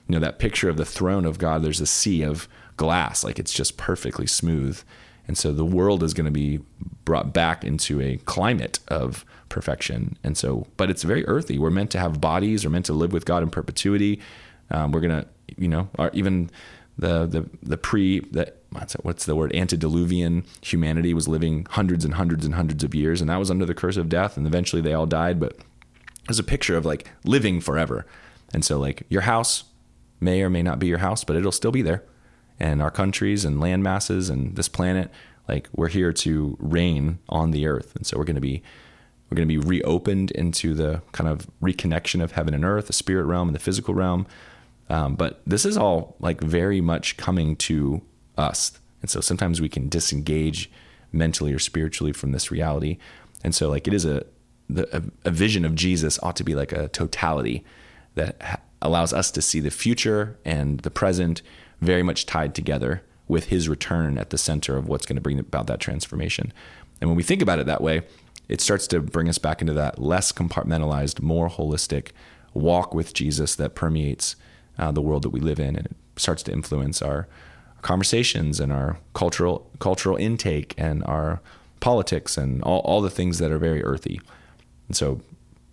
[0.09, 1.63] You know that picture of the throne of God.
[1.63, 4.83] There's a sea of glass, like it's just perfectly smooth.
[5.29, 6.61] And so the world is going to be
[7.05, 10.17] brought back into a climate of perfection.
[10.23, 11.59] And so, but it's very earthy.
[11.59, 14.21] We're meant to have bodies, we're meant to live with God in perpetuity.
[14.71, 15.27] Um, we're gonna,
[15.57, 16.51] you know, even
[16.99, 18.59] the the the pre that
[19.03, 23.31] what's the word antediluvian humanity was living hundreds and hundreds and hundreds of years, and
[23.31, 25.39] that was under the curse of death, and eventually they all died.
[25.41, 25.59] But
[26.27, 28.07] there's a picture of like living forever,
[28.53, 29.65] and so like your house
[30.21, 32.03] may or may not be your house, but it'll still be there,
[32.59, 35.11] and our countries and land masses and this planet,
[35.49, 38.63] like we're here to reign on the earth, and so we're going to be
[39.31, 42.93] we're going to be reopened into the kind of reconnection of heaven and earth, the
[42.93, 44.27] spirit realm and the physical realm.
[44.89, 48.03] Um, but this is all like very much coming to
[48.37, 48.79] us.
[49.03, 50.71] And so sometimes we can disengage
[51.13, 52.99] mentally or spiritually from this reality.
[53.43, 54.25] And so like it is a,
[54.69, 57.65] the, a, a vision of Jesus ought to be like a totality
[58.15, 61.43] that ha- allows us to see the future and the present
[61.81, 65.39] very much tied together with his return at the center of what's going to bring
[65.39, 66.53] about that transformation.
[67.01, 68.03] And when we think about it that way,
[68.49, 72.11] it starts to bring us back into that less compartmentalized, more holistic
[72.55, 74.37] walk with Jesus that permeates
[74.79, 77.29] uh, the world that we live in, and it starts to influence our,
[77.87, 81.41] conversations and our cultural cultural intake and our
[81.79, 84.21] politics and all, all the things that are very earthy.
[84.89, 85.21] And so,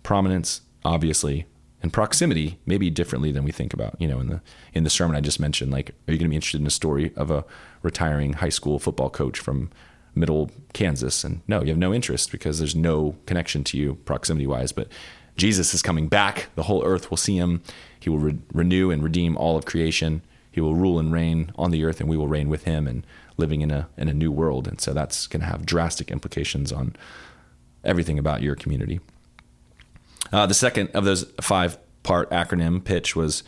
[0.04, 1.46] prominence, obviously,
[1.82, 4.00] and proximity maybe differently than we think about.
[4.00, 4.40] You know, in the
[4.74, 6.70] in the sermon I just mentioned, like, are you going to be interested in a
[6.70, 7.44] story of a
[7.82, 9.70] retiring high school football coach from
[10.14, 11.24] middle Kansas?
[11.24, 14.70] And no, you have no interest because there's no connection to you proximity wise.
[14.70, 14.86] But
[15.36, 16.48] Jesus is coming back.
[16.54, 17.62] The whole earth will see him.
[17.98, 20.22] He will re- renew and redeem all of creation.
[20.50, 23.04] He will rule and reign on the earth, and we will reign with him and
[23.36, 24.68] living in a in a new world.
[24.68, 26.94] And so that's going to have drastic implications on
[27.82, 29.00] everything about your community.
[30.32, 33.42] Uh, the second of those five part acronym pitch was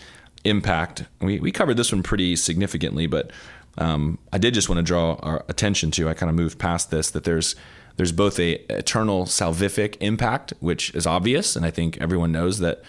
[0.45, 1.05] impact.
[1.21, 3.31] We we covered this one pretty significantly, but
[3.79, 6.09] um, I did just want to draw our attention to.
[6.09, 7.55] I kind of moved past this that there's
[7.97, 12.83] there's both a eternal salvific impact, which is obvious, and I think everyone knows that.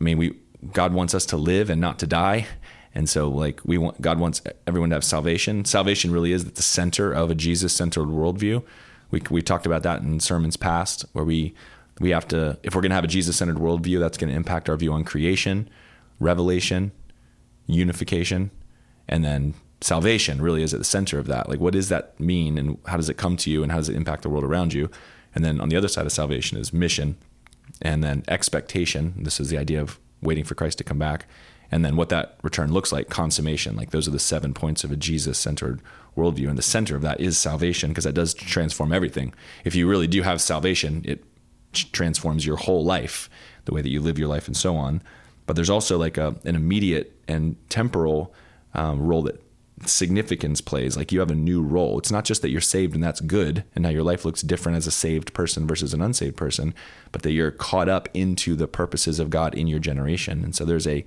[0.00, 0.34] I mean, we
[0.72, 2.46] God wants us to live and not to die.
[2.94, 5.64] And so, like, we want God wants everyone to have salvation.
[5.64, 8.62] Salvation really is at the center of a Jesus-centered worldview.
[9.10, 11.54] We we talked about that in sermons past, where we
[12.00, 14.68] we have to, if we're going to have a Jesus-centered worldview, that's going to impact
[14.68, 15.68] our view on creation,
[16.20, 16.92] revelation,
[17.66, 18.50] unification,
[19.08, 20.40] and then salvation.
[20.40, 21.48] Really is at the center of that.
[21.48, 23.88] Like, what does that mean, and how does it come to you, and how does
[23.88, 24.90] it impact the world around you?
[25.34, 27.16] And then on the other side of salvation is mission,
[27.80, 29.14] and then expectation.
[29.16, 31.26] This is the idea of waiting for Christ to come back.
[31.70, 33.76] And then what that return looks like, consummation.
[33.76, 35.80] Like those are the seven points of a Jesus centered
[36.16, 36.48] worldview.
[36.48, 39.32] And the center of that is salvation because that does transform everything.
[39.64, 41.24] If you really do have salvation, it
[41.72, 43.30] transforms your whole life,
[43.64, 45.02] the way that you live your life and so on.
[45.46, 48.34] But there's also like a, an immediate and temporal
[48.74, 49.42] um, role that
[49.88, 50.96] significance plays.
[50.96, 51.98] Like you have a new role.
[51.98, 54.76] It's not just that you're saved and that's good, and now your life looks different
[54.76, 56.74] as a saved person versus an unsaved person,
[57.10, 60.44] but that you're caught up into the purposes of God in your generation.
[60.44, 61.04] And so there's a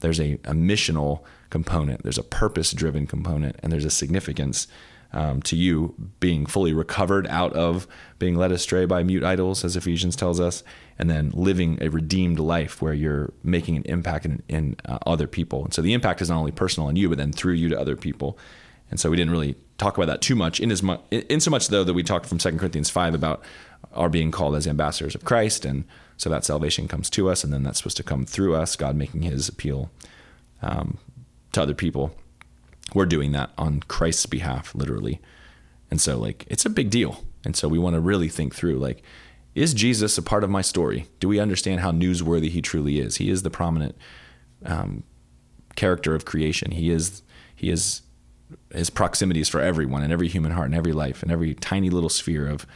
[0.00, 4.68] there's a, a missional component, there's a purpose driven component, and there's a significance
[5.12, 7.86] um, to you being fully recovered out of
[8.18, 10.62] being led astray by mute idols, as Ephesians tells us,
[10.98, 15.26] and then living a redeemed life where you're making an impact in, in uh, other
[15.26, 15.64] people.
[15.64, 17.80] And so the impact is not only personal on you, but then through you to
[17.80, 18.38] other people.
[18.90, 20.60] And so we didn't really talk about that too much.
[20.60, 23.42] In as in so much though that we talked from Second Corinthians five about
[23.92, 25.84] our being called as ambassadors of Christ, and
[26.16, 28.96] so that salvation comes to us, and then that's supposed to come through us, God
[28.96, 29.90] making His appeal
[30.62, 30.98] um,
[31.52, 32.14] to other people.
[32.94, 35.20] We're doing that on Christ's behalf, literally,
[35.90, 37.24] and so like it's a big deal.
[37.44, 39.02] And so we want to really think through like
[39.54, 41.06] is Jesus a part of my story?
[41.18, 43.16] Do we understand how newsworthy he truly is?
[43.16, 43.96] He is the prominent
[44.66, 45.02] um,
[45.76, 46.72] character of creation.
[46.72, 47.22] He is
[47.54, 48.02] he is
[48.72, 51.90] his proximity is for everyone and every human heart and every life and every tiny
[51.90, 52.66] little sphere of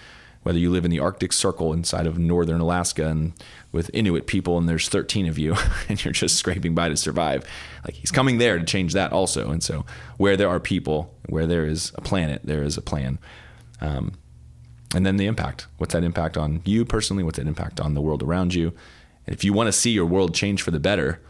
[0.42, 3.32] whether you live in the Arctic Circle inside of northern Alaska and
[3.72, 5.54] with Inuit people and there's 13 of you
[5.88, 7.44] and you're just scraping by to survive.
[7.84, 9.50] Like he's coming there to change that also.
[9.50, 9.84] And so
[10.16, 13.18] where there are people, where there is a planet, there is a plan.
[13.80, 14.14] Um,
[14.94, 15.66] and then the impact.
[15.78, 17.22] What's that impact on you personally?
[17.22, 18.72] What's that impact on the world around you?
[19.26, 21.20] And if you want to see your world change for the better,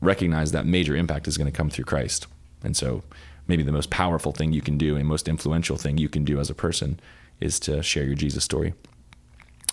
[0.00, 2.26] recognize that major impact is going to come through Christ.
[2.62, 3.02] And so
[3.48, 6.38] maybe the most powerful thing you can do and most influential thing you can do
[6.38, 7.00] as a person
[7.40, 8.74] is to share your Jesus story.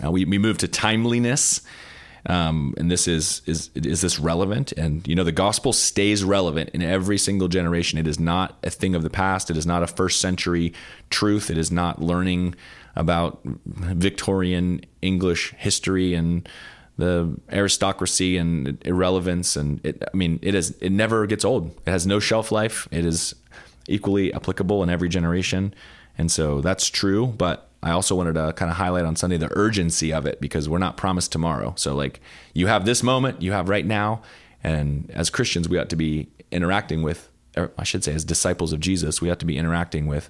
[0.04, 1.62] Uh, we, we move to timeliness.
[2.26, 4.74] Um, and this is is is this relevant?
[4.74, 7.98] And you know, the gospel stays relevant in every single generation.
[7.98, 9.50] It is not a thing of the past.
[9.50, 10.74] It is not a first century
[11.10, 11.50] truth.
[11.50, 12.56] It is not learning
[12.98, 16.48] about Victorian English history and
[16.98, 19.56] the aristocracy and irrelevance.
[19.56, 21.70] And it, I mean, it is it never gets old.
[21.86, 22.90] It has no shelf life.
[22.92, 23.36] It is
[23.88, 25.74] equally applicable in every generation.
[26.18, 29.50] And so that's true, but I also wanted to kind of highlight on Sunday the
[29.52, 31.74] urgency of it because we're not promised tomorrow.
[31.78, 32.20] So, like,
[32.54, 34.22] you have this moment, you have right now.
[34.64, 38.80] And as Christians, we ought to be interacting with, I should say, as disciples of
[38.80, 40.30] Jesus, we ought to be interacting with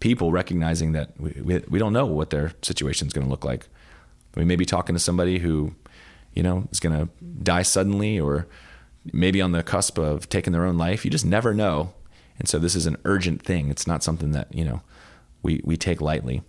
[0.00, 3.44] people recognizing that we, we, we don't know what their situation is going to look
[3.44, 3.68] like.
[4.34, 5.74] We may be talking to somebody who,
[6.34, 7.08] you know, is going to
[7.42, 8.46] die suddenly or
[9.12, 11.04] maybe on the cusp of taking their own life.
[11.04, 11.92] You just never know.
[12.38, 13.70] And so this is an urgent thing.
[13.70, 14.82] It's not something that, you know,
[15.46, 16.42] we, we take lightly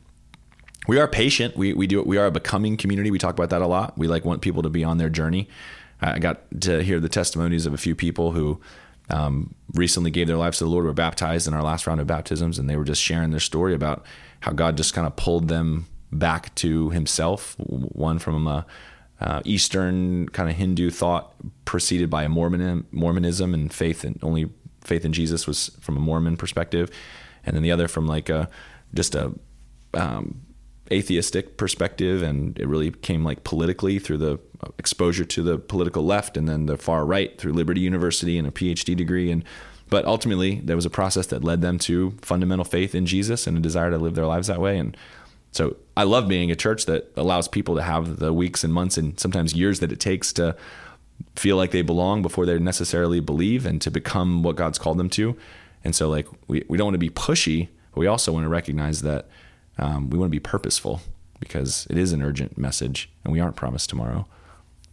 [0.88, 1.56] we are patient.
[1.58, 3.12] We we do we are a becoming community.
[3.12, 3.98] We talk about that a lot.
[3.98, 5.50] We like want people to be on their journey.
[6.02, 8.62] I got to hear the testimonies of a few people who
[9.10, 12.08] um, recently gave their lives to the Lord, were baptized in our last round of
[12.08, 14.06] baptisms, and they were just sharing their story about
[14.42, 17.56] how God just kind of pulled them back to Himself.
[17.58, 18.66] One from a
[19.20, 21.34] uh, Eastern kind of Hindu thought,
[21.66, 24.50] preceded by a Mormon Mormonism and faith, and only
[24.84, 26.92] faith in Jesus was from a Mormon perspective,
[27.44, 28.48] and then the other from like a
[28.94, 29.34] just a
[29.94, 30.42] um,
[30.92, 34.40] atheistic perspective and it really came like politically through the
[34.78, 38.52] exposure to the political left and then the far right through Liberty University and a
[38.52, 39.32] PhD degree.
[39.32, 39.44] And
[39.90, 43.58] but ultimately there was a process that led them to fundamental faith in Jesus and
[43.58, 44.78] a desire to live their lives that way.
[44.78, 44.96] And
[45.52, 48.98] so I love being a church that allows people to have the weeks and months
[48.98, 50.56] and sometimes years that it takes to
[51.36, 55.10] feel like they belong before they necessarily believe and to become what God's called them
[55.12, 55.38] to.
[55.84, 58.50] And so like we, we don't want to be pushy but we also want to
[58.50, 59.26] recognize that
[59.80, 61.02] um, we want to be purposeful
[61.40, 64.28] because it is an urgent message and we aren't promised tomorrow.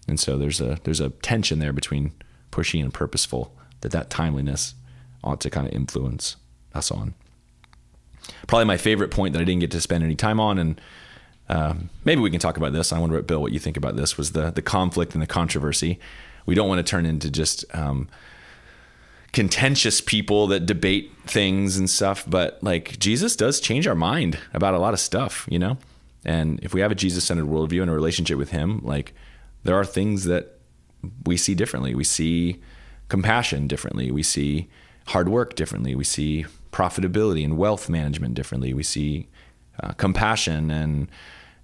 [0.09, 2.13] And so there's a there's a tension there between
[2.51, 4.75] pushy and purposeful that that timeliness
[5.23, 6.37] ought to kind of influence
[6.75, 7.13] us on.
[8.47, 10.81] Probably my favorite point that I didn't get to spend any time on, and
[11.51, 12.91] um, maybe we can talk about this.
[12.91, 16.01] I wonder, Bill, what you think about this was the the conflict and the controversy.
[16.47, 18.09] We don't want to turn into just um,
[19.35, 24.75] contentious people that debate things and stuff, but like Jesus does change our mind about
[24.75, 25.77] a lot of stuff, you know?
[26.25, 29.13] And if we have a Jesus centered worldview and a relationship with Him, like
[29.65, 30.61] there are things that
[31.27, 31.97] we see differently.
[31.97, 32.63] We see
[33.09, 34.13] compassion differently.
[34.13, 34.69] We see
[35.09, 35.97] hard work differently.
[35.97, 38.73] We see profitability and wealth management differently.
[38.73, 39.29] We see
[39.83, 41.09] uh, compassion and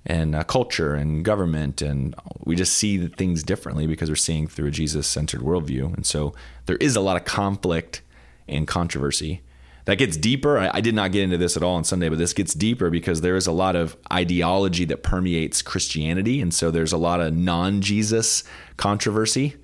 [0.07, 4.69] and uh, culture and government and we just see things differently because we're seeing through
[4.69, 5.95] a jesus-centered worldview.
[5.95, 6.35] And so
[6.67, 8.03] there is a lot of conflict
[8.49, 9.43] and controversy
[9.85, 10.59] that gets deeper.
[10.59, 12.89] I, I did not get into this at all on sunday but this gets deeper
[12.89, 16.41] because there is a lot of ideology that permeates christianity.
[16.41, 18.45] And so there's a lot of non-jesus
[18.77, 19.57] controversy.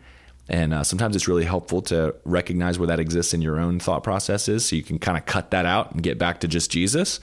[0.48, 4.04] And uh, sometimes it's really helpful to recognize where that exists in your own thought
[4.04, 7.18] processes so you can kind of cut that out and get back to just jesus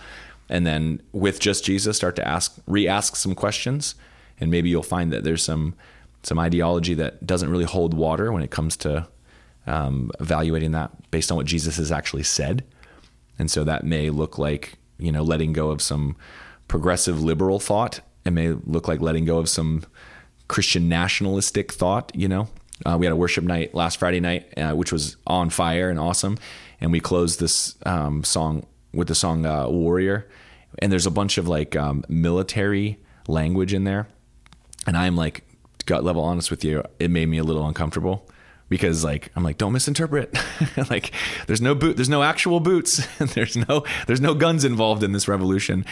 [0.53, 3.95] and then with just Jesus start to ask re-ask some questions
[4.39, 5.73] and maybe you'll find that there's some
[6.21, 9.07] some ideology that doesn't really hold water when it comes to
[9.65, 12.63] um, evaluating that based on what Jesus has actually said
[13.39, 16.15] and so that may look like you know letting go of some
[16.67, 19.83] progressive liberal thought it may look like letting go of some
[20.47, 22.47] Christian nationalistic thought you know
[22.85, 25.99] uh, we had a worship night last Friday night, uh, which was on fire and
[25.99, 26.37] awesome.
[26.81, 30.27] And we closed this um, song with the song uh, Warrior.
[30.79, 34.07] And there's a bunch of like um, military language in there.
[34.85, 35.43] And I'm like,
[35.85, 38.27] gut level honest with you, it made me a little uncomfortable
[38.69, 40.35] because like I'm like don't misinterpret.
[40.89, 41.11] Like
[41.47, 43.05] there's no boot there's no actual boots.
[43.19, 45.85] There's no there's no guns involved in this revolution.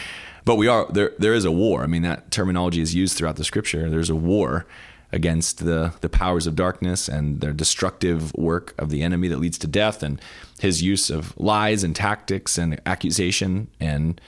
[0.44, 1.82] But we are there there is a war.
[1.82, 3.88] I mean that terminology is used throughout the scripture.
[3.88, 4.66] There's a war
[5.12, 9.58] against the the powers of darkness and their destructive work of the enemy that leads
[9.58, 10.20] to death and
[10.58, 14.20] his use of lies and tactics and accusation and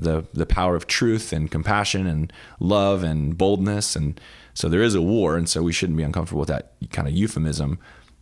[0.00, 4.20] the the power of truth and compassion and love and boldness and
[4.54, 7.14] so there is a war and so we shouldn't be uncomfortable with that kind of
[7.14, 7.78] euphemism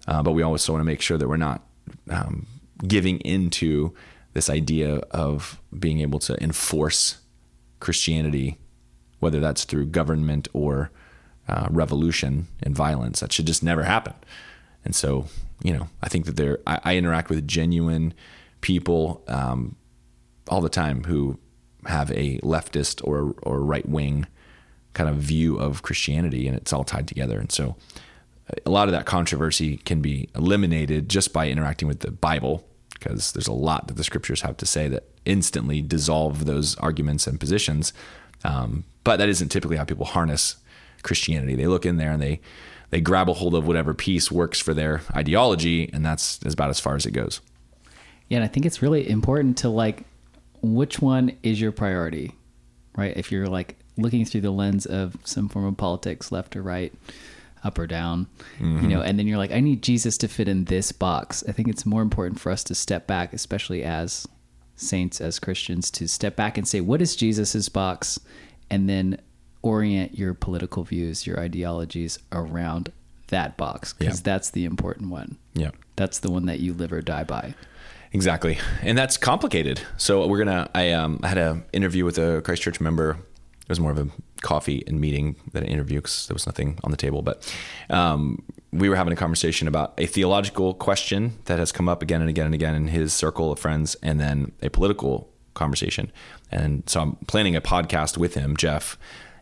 [0.06, 1.66] uh, but we also want to make sure that we're not
[2.10, 2.46] um,
[2.86, 3.94] giving into
[4.34, 7.18] this idea of being able to enforce
[7.80, 8.58] Christianity
[9.20, 10.90] whether that's through government or
[11.48, 13.20] uh, revolution and violence.
[13.20, 14.14] That should just never happen.
[14.84, 15.26] And so,
[15.62, 18.14] you know, I think that there, I, I interact with genuine
[18.60, 19.76] people um,
[20.48, 21.38] all the time who
[21.86, 24.26] have a leftist or or right wing
[24.94, 27.38] kind of view of Christianity, and it's all tied together.
[27.38, 27.76] And so,
[28.64, 33.32] a lot of that controversy can be eliminated just by interacting with the Bible, because
[33.32, 37.38] there's a lot that the scriptures have to say that instantly dissolve those arguments and
[37.38, 37.92] positions.
[38.44, 40.56] Um, but that isn't typically how people harness
[41.02, 41.54] Christianity.
[41.54, 42.40] They look in there and they
[42.90, 46.80] they grab a hold of whatever piece works for their ideology, and that's about as
[46.80, 47.40] far as it goes.
[48.28, 50.04] Yeah, and I think it's really important to like
[50.62, 52.34] which one is your priority,
[52.96, 53.16] right?
[53.16, 56.92] If you're like looking through the lens of some form of politics, left or right,
[57.64, 58.26] up or down,
[58.58, 58.82] mm-hmm.
[58.82, 61.44] you know, and then you're like, I need Jesus to fit in this box.
[61.48, 64.26] I think it's more important for us to step back, especially as
[64.76, 68.20] saints, as Christians, to step back and say, what is Jesus's box?
[68.70, 69.20] And then
[69.62, 72.92] orient your political views, your ideologies around
[73.28, 74.24] that box because yeah.
[74.24, 75.36] that's the important one.
[75.54, 75.70] Yeah.
[75.96, 77.54] That's the one that you live or die by.
[78.12, 78.58] Exactly.
[78.82, 79.80] And that's complicated.
[79.96, 83.10] So we're to, I um, had an interview with a Christ Church member.
[83.62, 84.08] It was more of a
[84.40, 87.22] coffee and meeting than an interview because there was nothing on the table.
[87.22, 87.54] But
[87.90, 88.42] um,
[88.72, 92.30] we were having a conversation about a theological question that has come up again and
[92.30, 96.10] again and again in his circle of friends, and then a political conversation.
[96.50, 98.98] And so I'm planning a podcast with him, Jeff,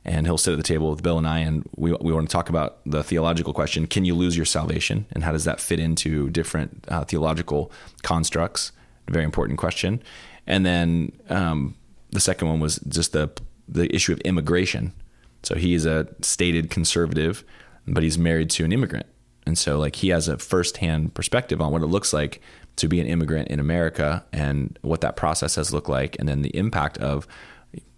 [0.06, 2.32] and he'll sit at the table with Bill and I, and we we want to
[2.32, 5.80] talk about the theological question: Can you lose your salvation, and how does that fit
[5.80, 8.70] into different uh, theological constructs?
[9.08, 10.02] Very important question.
[10.46, 11.74] And then um,
[12.10, 13.30] the second one was just the
[13.68, 14.92] the issue of immigration.
[15.42, 17.44] So he is a stated conservative,
[17.86, 19.06] but he's married to an immigrant,
[19.44, 22.40] and so like he has a firsthand perspective on what it looks like
[22.76, 26.42] to be an immigrant in America and what that process has looked like, and then
[26.42, 27.26] the impact of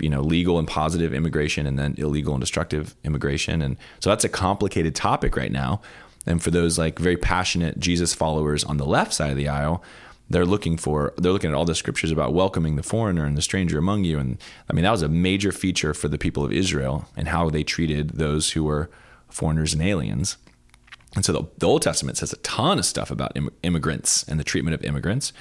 [0.01, 3.63] you know legal and positive immigration and then illegal and destructive immigration.
[3.63, 5.81] And so that's a complicated topic right now.
[6.27, 9.83] And for those like very passionate jesus followers on the left side of the aisle
[10.31, 13.43] they're looking for they're looking at all the scriptures about welcoming the foreigner and the
[13.43, 14.19] stranger among you.
[14.19, 14.39] And
[14.71, 17.63] i mean that was a major feature for the people of israel and how they
[17.63, 18.91] treated those who were
[19.29, 20.37] foreigners and aliens.
[21.15, 24.39] And so the, the old testament says a ton of stuff about Im- immigrants and
[24.39, 25.33] the treatment of immigrants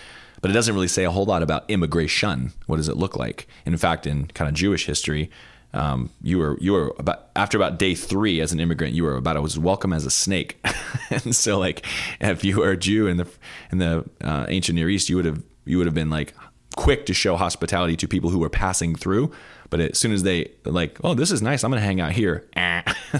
[0.41, 2.53] but it doesn't really say a whole lot about immigration.
[2.65, 3.47] What does it look like?
[3.65, 5.29] And in fact, in kind of Jewish history,
[5.73, 9.15] um, you were you were about after about day three as an immigrant, you were
[9.15, 10.57] about as welcome as a snake.
[11.09, 11.85] and so, like,
[12.21, 13.27] if you were a Jew in the
[13.71, 16.33] in the uh, ancient Near East, you would have you would have been like
[16.75, 19.31] quick to show hospitality to people who were passing through.
[19.69, 22.13] But as soon as they like, oh, this is nice, I'm going to hang out
[22.13, 22.47] here.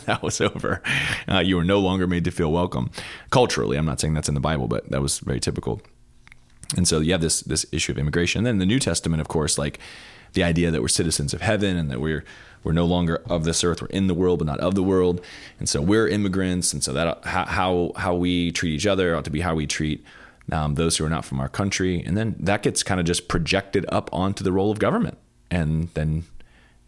[0.06, 0.82] that was over.
[1.28, 2.90] Uh, you were no longer made to feel welcome.
[3.32, 5.82] Culturally, I'm not saying that's in the Bible, but that was very typical.
[6.76, 8.40] And so you have this this issue of immigration.
[8.40, 9.80] And then the New Testament, of course, like
[10.34, 12.26] the idea that we're citizens of heaven and that we're
[12.64, 13.82] we're no longer of this earth.
[13.82, 15.22] We're in the world, but not of the world.
[15.60, 16.74] And so we're immigrants.
[16.74, 20.04] And so that how how we treat each other ought to be how we treat
[20.52, 22.04] um, those who are not from our country.
[22.04, 25.18] And then that gets kind of just projected up onto the role of government.
[25.50, 26.26] And then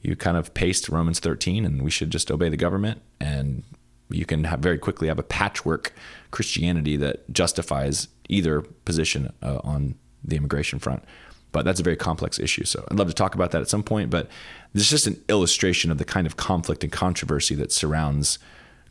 [0.02, 3.02] you kind of paste Romans 13, and we should just obey the government.
[3.20, 3.64] And
[4.10, 5.94] you can have very quickly have a patchwork
[6.32, 11.04] Christianity that justifies either position uh, on the immigration front.
[11.52, 12.64] But that's a very complex issue.
[12.64, 14.12] So I'd love to talk about that at some point.
[14.12, 14.30] But
[14.74, 18.38] this is just an illustration of the kind of conflict and controversy that surrounds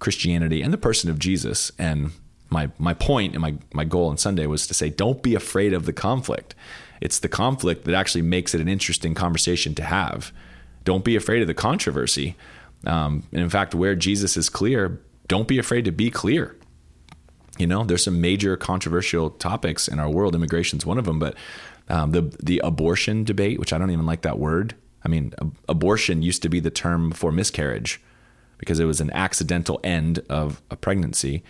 [0.01, 1.71] Christianity and the person of Jesus.
[1.79, 2.11] And
[2.51, 5.73] my my point and my my goal on Sunday was to say, don't be afraid
[5.73, 6.55] of the conflict.
[7.01, 10.33] It's the conflict that actually makes it an interesting conversation to have.
[10.83, 12.35] Don't be afraid of the controversy.
[12.87, 16.57] Um, and in fact, where Jesus is clear, don't be afraid to be clear.
[17.59, 20.35] You know, there's some major controversial topics in our world.
[20.35, 21.35] Immigration is one of them, but
[21.89, 24.75] um, the the abortion debate, which I don't even like that word.
[25.05, 28.01] I mean, ab- abortion used to be the term for miscarriage
[28.59, 31.43] because it was an accidental end of a pregnancy,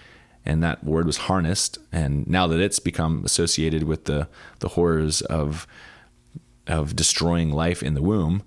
[0.44, 1.78] and that word was harnessed.
[1.92, 4.28] And now that it's become associated with the
[4.60, 5.66] the horrors of
[6.66, 8.42] of destroying life in the womb,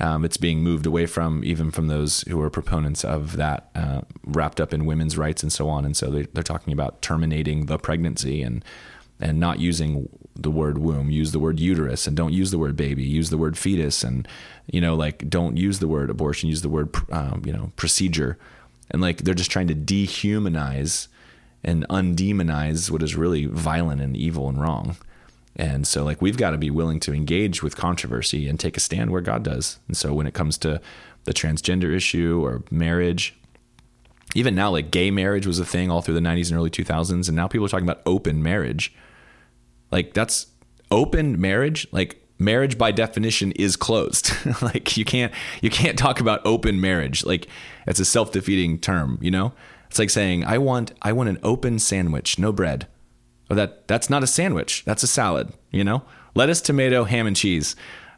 [0.00, 4.00] um, it's being moved away from even from those who are proponents of that, uh,
[4.24, 5.84] wrapped up in women's rights and so on.
[5.84, 8.64] And so they, they're talking about terminating the pregnancy and
[9.20, 11.08] and not using the word womb.
[11.08, 13.04] Use the word uterus, and don't use the word baby.
[13.04, 14.26] Use the word fetus, and
[14.66, 16.48] you know, like don't use the word abortion.
[16.48, 18.38] Use the word um, you know procedure.
[18.90, 21.08] And like they're just trying to dehumanize
[21.62, 24.96] and undemonize what is really violent and evil and wrong.
[25.56, 28.80] And so, like, we've got to be willing to engage with controversy and take a
[28.80, 29.78] stand where God does.
[29.86, 30.80] And so, when it comes to
[31.24, 33.36] the transgender issue or marriage,
[34.34, 37.28] even now, like, gay marriage was a thing all through the 90s and early 2000s.
[37.28, 38.92] And now people are talking about open marriage.
[39.92, 40.48] Like, that's
[40.90, 41.86] open marriage.
[41.92, 44.32] Like, marriage by definition is closed.
[44.62, 45.32] like, you can't,
[45.62, 47.24] you can't talk about open marriage.
[47.24, 47.46] Like,
[47.86, 49.52] it's a self defeating term, you know?
[49.88, 52.88] It's like saying, I want, I want an open sandwich, no bread.
[53.48, 54.84] That that's not a sandwich.
[54.84, 56.02] That's a salad, you know?
[56.34, 57.76] Lettuce, tomato, ham and cheese.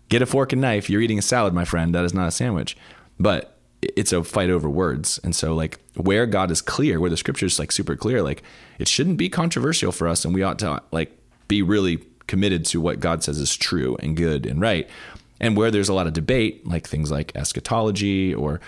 [0.09, 0.89] Get a fork and knife.
[0.89, 1.95] You're eating a salad, my friend.
[1.95, 2.77] That is not a sandwich.
[3.19, 5.19] But it's a fight over words.
[5.23, 8.43] And so like where God is clear, where the scripture is like super clear, like
[8.79, 11.17] it shouldn't be controversial for us and we ought to like
[11.49, 14.89] be really committed to what God says is true and good and right.
[15.41, 18.61] And where there's a lot of debate, like things like eschatology or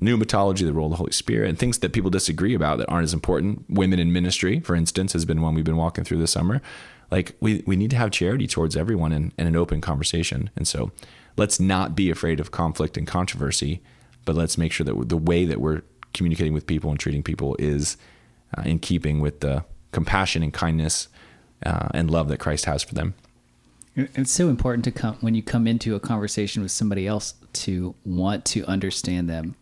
[0.00, 3.04] pneumatology, the role of the Holy Spirit, and things that people disagree about that aren't
[3.04, 3.64] as important.
[3.68, 6.60] Women in ministry, for instance, has been one we've been walking through this summer.
[7.10, 10.50] Like we, we need to have charity towards everyone and, an open conversation.
[10.56, 10.90] And so
[11.36, 13.80] let's not be afraid of conflict and controversy,
[14.24, 15.82] but let's make sure that the way that we're
[16.12, 17.96] communicating with people and treating people is
[18.56, 21.08] uh, in keeping with the compassion and kindness
[21.64, 23.14] uh, and love that Christ has for them.
[23.94, 27.94] It's so important to come when you come into a conversation with somebody else to
[28.04, 29.56] want to understand them,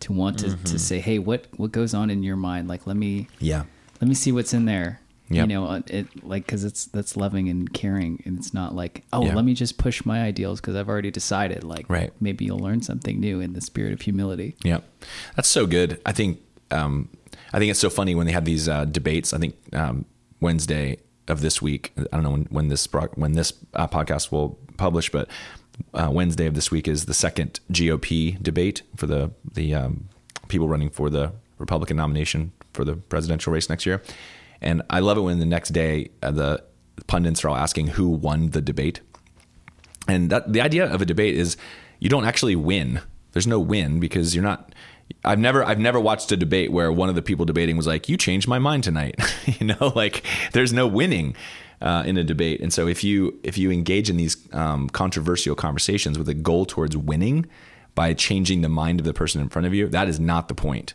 [0.00, 0.64] to want to, mm-hmm.
[0.64, 2.68] to say, "Hey, what what goes on in your mind?
[2.68, 3.64] Like, let me yeah,
[4.00, 5.42] let me see what's in there." Yep.
[5.42, 9.04] You know, uh, it like because it's that's loving and caring, and it's not like,
[9.12, 11.64] oh, let me just push my ideals because I've already decided.
[11.64, 12.12] Like, right.
[12.18, 14.56] maybe you'll learn something new in the spirit of humility.
[14.64, 14.78] Yeah,
[15.36, 16.00] that's so good.
[16.06, 16.40] I think
[16.70, 17.10] um,
[17.52, 19.34] I think it's so funny when they have these uh, debates.
[19.34, 20.06] I think um,
[20.40, 21.92] Wednesday of this week.
[21.96, 25.28] I don't know when, when this when this uh, podcast will publish, but
[25.94, 30.08] uh, Wednesday of this week is the second GOP debate for the the um,
[30.48, 34.02] people running for the Republican nomination for the presidential race next year.
[34.60, 36.64] And I love it when the next day uh, the
[37.06, 39.00] pundits are all asking who won the debate.
[40.06, 41.56] And that the idea of a debate is
[41.98, 43.00] you don't actually win.
[43.32, 44.74] There's no win because you're not
[45.24, 48.08] I've never I've never watched a debate where one of the people debating was like,
[48.08, 49.16] "You changed my mind tonight."
[49.46, 51.34] you know, like there's no winning
[51.80, 52.60] uh, in a debate.
[52.60, 56.66] And so if you if you engage in these um, controversial conversations with a goal
[56.66, 57.46] towards winning
[57.94, 60.54] by changing the mind of the person in front of you, that is not the
[60.54, 60.94] point.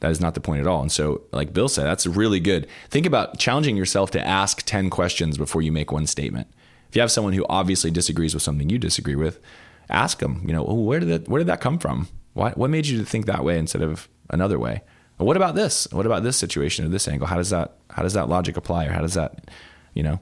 [0.00, 0.80] That is not the point at all.
[0.80, 2.66] And so, like Bill said, that's really good.
[2.88, 6.48] Think about challenging yourself to ask ten questions before you make one statement.
[6.88, 9.40] If you have someone who obviously disagrees with something you disagree with,
[9.88, 10.42] ask them.
[10.46, 12.08] You know, oh, where did that where did that come from?
[12.32, 14.82] Why, what made you think that way instead of another way?
[15.24, 15.86] what about this?
[15.92, 17.26] What about this situation or this angle?
[17.26, 19.50] How does that how does that logic apply or how does that,
[19.94, 20.20] you know,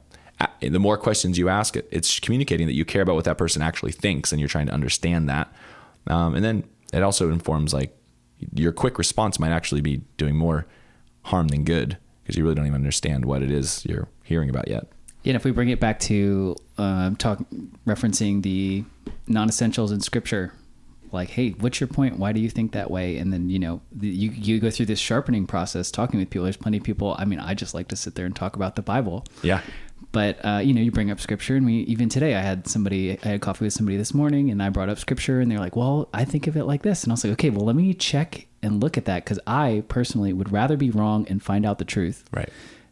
[0.60, 3.92] the more questions you ask, it's communicating that you care about what that person actually
[3.92, 5.52] thinks and you're trying to understand that.
[6.06, 7.96] Um, and then it also informs like
[8.54, 10.66] your quick response might actually be doing more
[11.22, 14.68] harm than good because you really don't even understand what it is you're hearing about
[14.68, 14.86] yet.
[15.22, 17.40] Yeah, and if we bring it back to um, talk
[17.86, 18.84] referencing the
[19.26, 20.52] non-essentials in Scripture,
[21.12, 22.18] like, hey, what's your point?
[22.18, 23.16] Why do you think that way?
[23.16, 26.44] And then you know, the, you you go through this sharpening process, talking with people.
[26.44, 27.16] There's plenty of people.
[27.18, 29.24] I mean, I just like to sit there and talk about the Bible.
[29.42, 29.60] Yeah.
[30.12, 33.18] But uh, you know, you bring up scripture, and we even today, I had somebody,
[33.24, 35.76] I had coffee with somebody this morning, and I brought up scripture, and they're like,
[35.76, 37.92] "Well, I think of it like this," and I was like, "Okay, well, let me
[37.94, 41.78] check and look at that because I personally would rather be wrong and find out
[41.78, 42.50] the truth, right."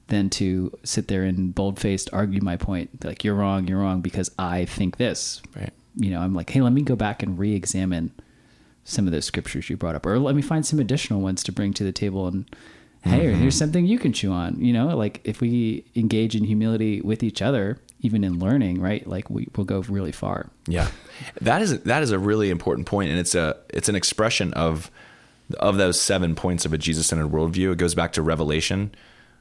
[0.09, 3.05] than to sit there and bold faced argue my point.
[3.05, 5.43] Like, you're wrong, you're wrong because I think this.
[5.57, 8.13] Right you know, I'm like, hey, let me go back and re-examine
[8.85, 11.53] some of those scriptures you brought up, or let me find some additional ones to
[11.53, 12.29] bring to the table.
[12.29, 12.49] And
[13.03, 13.41] hey, mm-hmm.
[13.41, 14.63] here's something you can chew on.
[14.63, 19.07] You know, like if we engage in humility with each other, even in learning, right?
[19.07, 20.51] Like we will go really far.
[20.69, 20.89] Yeah,
[21.41, 24.91] that is that is a really important point, and it's a it's an expression of
[25.59, 27.73] of those seven points of a Jesus centered worldview.
[27.73, 28.95] It goes back to Revelation,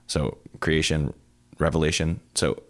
[0.07, 1.13] so creation,
[1.59, 2.19] Revelation.
[2.33, 2.63] So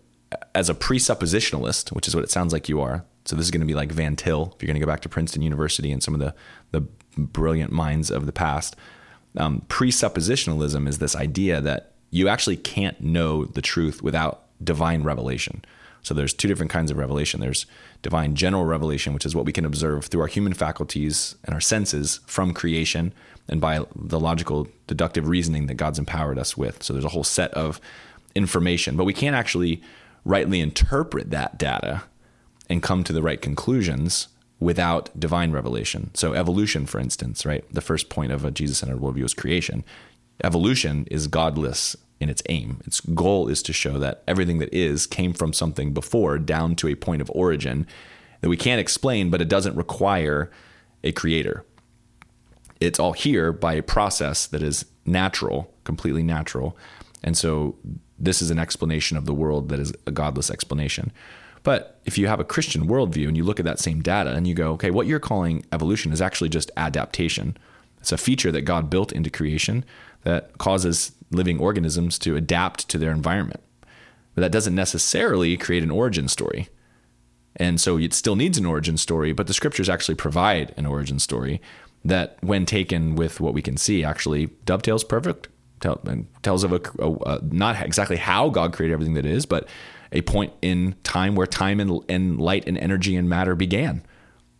[0.53, 3.61] as a presuppositionalist, which is what it sounds like you are, so this is going
[3.61, 6.01] to be like Van Til, if you're going to go back to Princeton University and
[6.01, 6.33] some of the,
[6.71, 6.81] the
[7.17, 8.75] brilliant minds of the past.
[9.37, 15.65] Um, presuppositionalism is this idea that you actually can't know the truth without divine revelation.
[16.03, 17.41] So there's two different kinds of revelation.
[17.41, 17.65] There's
[18.03, 21.59] divine general revelation, which is what we can observe through our human faculties and our
[21.59, 23.11] senses from creation
[23.49, 26.83] and by the logical deductive reasoning that God's empowered us with.
[26.83, 27.81] So there's a whole set of
[28.35, 29.81] information, but we can't actually
[30.23, 32.03] rightly interpret that data
[32.69, 34.27] and come to the right conclusions
[34.59, 36.11] without divine revelation.
[36.13, 37.63] So, evolution, for instance, right?
[37.71, 39.83] The first point of a Jesus centered worldview is creation.
[40.43, 42.81] Evolution is godless in its aim.
[42.85, 46.87] Its goal is to show that everything that is came from something before down to
[46.87, 47.85] a point of origin
[48.41, 50.49] that we can't explain, but it doesn't require
[51.03, 51.65] a creator.
[52.79, 56.77] It's all here by a process that is natural, completely natural.
[57.23, 57.75] And so,
[58.17, 61.11] this is an explanation of the world that is a godless explanation.
[61.65, 64.47] But if you have a Christian worldview and you look at that same data and
[64.47, 67.57] you go, okay, what you're calling evolution is actually just adaptation.
[67.99, 69.83] It's a feature that God built into creation
[70.21, 73.61] that causes living organisms to adapt to their environment.
[74.35, 76.69] But that doesn't necessarily create an origin story.
[77.55, 81.17] And so it still needs an origin story, but the scriptures actually provide an origin
[81.17, 81.61] story
[82.03, 85.47] that, when taken with what we can see, actually dovetails perfect.
[85.79, 85.99] Tell,
[86.43, 89.67] tells of a, a, a, not exactly how God created everything that is, but
[90.15, 94.01] a point in time where time and, and light and energy and matter began,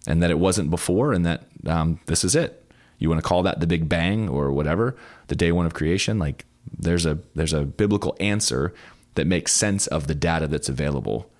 [0.06, 2.62] and that it wasn't before, and that um, this is it.
[3.00, 4.96] You want to call that the Big Bang or whatever,
[5.28, 6.20] the day one of creation?
[6.20, 6.46] Like
[6.78, 8.74] there's a there's a biblical answer
[9.16, 11.32] that makes sense of the data that's available.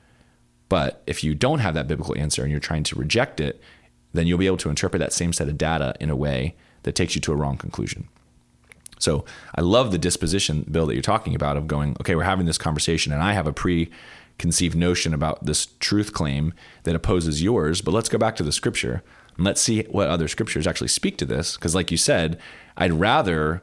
[0.70, 3.62] But if you don't have that biblical answer and you're trying to reject it,
[4.14, 6.96] then you'll be able to interpret that same set of data in a way that
[6.96, 8.08] takes you to a wrong conclusion.
[9.00, 12.46] So I love the disposition, Bill, that you're talking about of going, okay, we're having
[12.46, 17.82] this conversation and I have a preconceived notion about this truth claim that opposes yours,
[17.82, 19.04] but let's go back to the scripture
[19.36, 21.56] and let's see what other scriptures actually speak to this.
[21.56, 22.40] Because, like you said,
[22.78, 23.62] I'd rather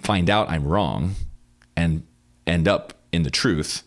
[0.00, 1.14] find out I'm wrong
[1.76, 2.06] and
[2.46, 3.82] end up in the truth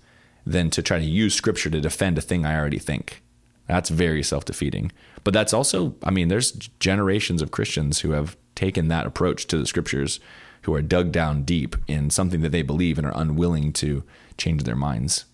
[0.45, 3.21] than to try to use scripture to defend a thing I already think.
[3.67, 4.91] That's very self defeating.
[5.23, 9.57] But that's also, I mean, there's generations of Christians who have taken that approach to
[9.57, 10.19] the scriptures
[10.63, 14.03] who are dug down deep in something that they believe and are unwilling to
[14.37, 15.25] change their minds.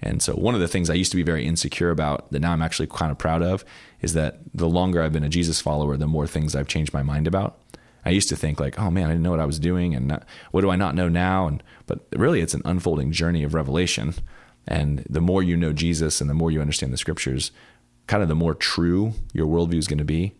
[0.00, 2.52] And so, one of the things I used to be very insecure about that now
[2.52, 3.64] I'm actually kind of proud of
[4.00, 7.02] is that the longer I've been a Jesus follower, the more things I've changed my
[7.02, 7.58] mind about.
[8.04, 10.24] I used to think like, oh man, I didn't know what I was doing, and
[10.52, 11.48] what do I not know now?
[11.48, 14.14] And but really, it's an unfolding journey of revelation.
[14.66, 17.50] And the more you know Jesus, and the more you understand the Scriptures,
[18.06, 20.34] kind of the more true your worldview is going to be.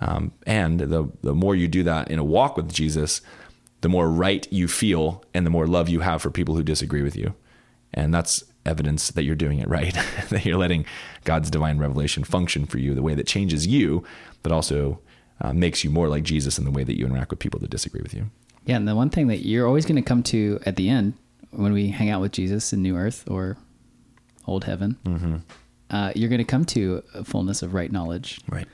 [0.00, 3.20] Um, and the the more you do that in a walk with Jesus,
[3.86, 7.02] the more right you feel, and the more love you have for people who disagree
[7.02, 7.36] with you.
[7.94, 9.96] And that's evidence that you're doing it right,
[10.30, 10.84] that you're letting
[11.22, 14.02] God's divine revelation function for you the way that changes you,
[14.42, 14.98] but also
[15.40, 17.70] uh, makes you more like Jesus in the way that you interact with people that
[17.70, 18.28] disagree with you.
[18.64, 21.12] Yeah, and the one thing that you're always going to come to at the end
[21.52, 23.56] when we hang out with Jesus in New Earth or
[24.48, 25.36] Old Heaven, mm-hmm.
[25.90, 28.40] uh, you're going to come to a fullness of right knowledge.
[28.48, 28.66] Right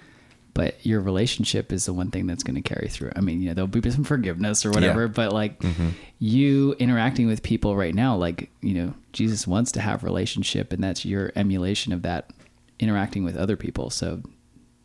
[0.55, 3.13] but your relationship is the one thing that's going to carry through.
[3.17, 5.09] I mean, you know, there'll be some forgiveness or whatever, yeah.
[5.09, 5.91] but like mm-hmm.
[6.19, 10.85] you interacting with people right now, like, you know, Jesus wants to have relationship and
[10.85, 12.31] that's your emulation of that
[12.79, 13.89] interacting with other people.
[13.89, 14.23] So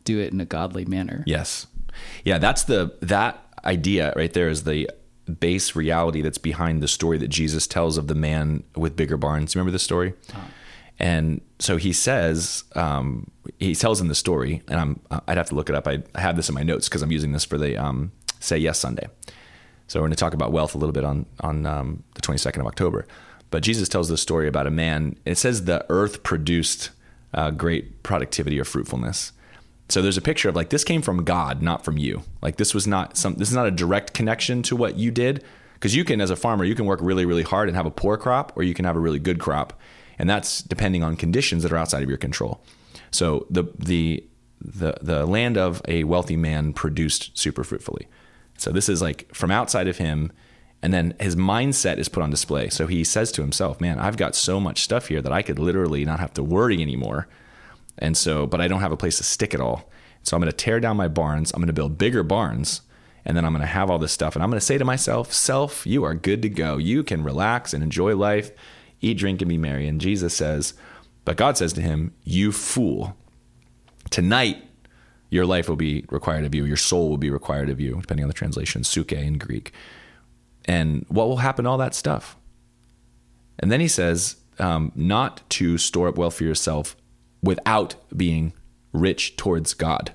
[0.04, 1.22] do it in a godly manner.
[1.26, 1.66] Yes.
[2.24, 2.38] Yeah.
[2.38, 4.88] That's the, that idea right there is the
[5.40, 9.54] base reality that's behind the story that Jesus tells of the man with bigger barns.
[9.54, 10.14] Remember the story?
[10.30, 10.46] Uh-huh.
[10.98, 15.54] And so he says, um, he tells him the story, and I'm I'd have to
[15.54, 15.86] look it up.
[15.86, 18.78] I, have this in my notes because I'm using this for the um, Say Yes
[18.78, 19.06] Sunday.
[19.86, 22.60] So we're going to talk about wealth a little bit on on um, the 22nd
[22.60, 23.06] of October.
[23.50, 25.16] But Jesus tells this story about a man.
[25.24, 26.90] It says the earth produced
[27.32, 29.32] uh, great productivity or fruitfulness.
[29.88, 32.22] So there's a picture of like this came from God, not from you.
[32.42, 33.34] Like this was not some.
[33.34, 35.44] This is not a direct connection to what you did,
[35.74, 37.90] because you can, as a farmer, you can work really, really hard and have a
[37.90, 39.80] poor crop, or you can have a really good crop
[40.18, 42.60] and that's depending on conditions that are outside of your control.
[43.10, 44.24] So the the
[44.60, 48.08] the the land of a wealthy man produced super fruitfully.
[48.56, 50.32] So this is like from outside of him,
[50.82, 52.68] and then his mindset is put on display.
[52.68, 55.58] So he says to himself, "Man, I've got so much stuff here that I could
[55.58, 57.28] literally not have to worry anymore."
[57.98, 59.90] And so, but I don't have a place to stick it all.
[60.22, 61.52] So I'm going to tear down my barns.
[61.52, 62.82] I'm going to build bigger barns
[63.24, 64.84] and then I'm going to have all this stuff and I'm going to say to
[64.84, 66.76] myself, "Self, you are good to go.
[66.76, 68.52] You can relax and enjoy life
[69.00, 69.86] eat, drink, and be merry.
[69.86, 70.74] And Jesus says,
[71.28, 73.14] but God says to him, You fool,
[74.08, 74.64] tonight
[75.28, 78.24] your life will be required of you, your soul will be required of you, depending
[78.24, 79.74] on the translation, psuche in Greek.
[80.64, 82.34] And what will happen to all that stuff?
[83.58, 86.96] And then he says, um, not to store up wealth for yourself
[87.42, 88.54] without being
[88.94, 90.12] rich towards God.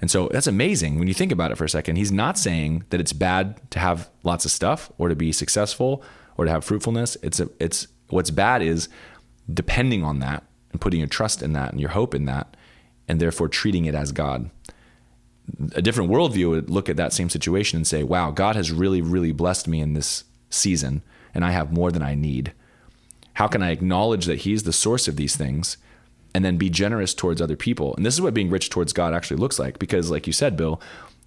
[0.00, 1.96] And so that's amazing when you think about it for a second.
[1.96, 6.04] He's not saying that it's bad to have lots of stuff or to be successful
[6.36, 7.16] or to have fruitfulness.
[7.22, 8.88] It's a, it's what's bad is
[9.52, 12.56] depending on that and putting your trust in that and your hope in that,
[13.08, 14.50] and therefore treating it as God.
[15.74, 19.02] A different worldview would look at that same situation and say, "Wow, God has really,
[19.02, 21.02] really blessed me in this season,
[21.34, 22.52] and I have more than I need.
[23.34, 25.76] How can I acknowledge that He's the source of these things?"
[26.36, 27.94] And then be generous towards other people.
[27.94, 29.78] And this is what being rich towards God actually looks like.
[29.78, 30.80] Because, like you said, Bill,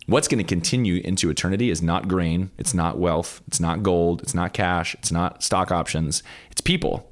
[0.07, 4.21] What's going to continue into eternity is not grain, it's not wealth, it's not gold,
[4.21, 7.11] it's not cash, it's not stock options, it's people.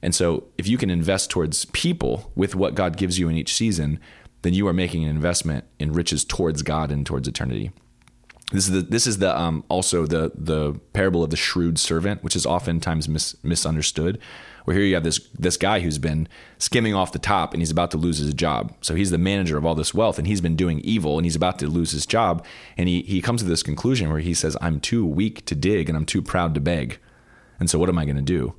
[0.00, 3.52] And so, if you can invest towards people with what God gives you in each
[3.52, 3.98] season,
[4.42, 7.72] then you are making an investment in riches towards God and towards eternity.
[8.52, 12.22] This is the this is the um, also the the parable of the shrewd servant,
[12.22, 14.20] which is oftentimes mis- misunderstood.
[14.64, 17.70] Where here you have this this guy who's been skimming off the top and he's
[17.70, 18.74] about to lose his job.
[18.80, 21.36] So he's the manager of all this wealth and he's been doing evil and he's
[21.36, 22.44] about to lose his job.
[22.76, 25.88] And he he comes to this conclusion where he says, I'm too weak to dig
[25.88, 26.98] and I'm too proud to beg.
[27.58, 28.54] And so what am I going to do?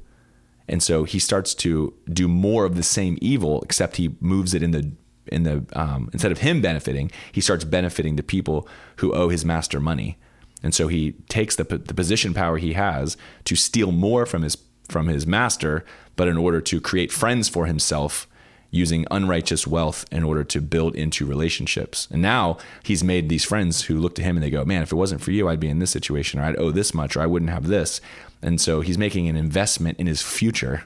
[0.67, 4.63] And so he starts to do more of the same evil, except he moves it
[4.63, 4.91] in the
[5.27, 9.45] in the um, instead of him benefiting, he starts benefiting the people who owe his
[9.45, 10.17] master money.
[10.63, 14.55] And so he takes the, the position power he has to steal more from his
[14.91, 15.85] from his master,
[16.15, 18.27] but in order to create friends for himself
[18.71, 22.07] using unrighteous wealth in order to build into relationships.
[22.09, 24.91] And now he's made these friends who look to him and they go, Man, if
[24.91, 27.21] it wasn't for you, I'd be in this situation, or I'd owe this much, or
[27.21, 27.99] I wouldn't have this.
[28.41, 30.85] And so he's making an investment in his future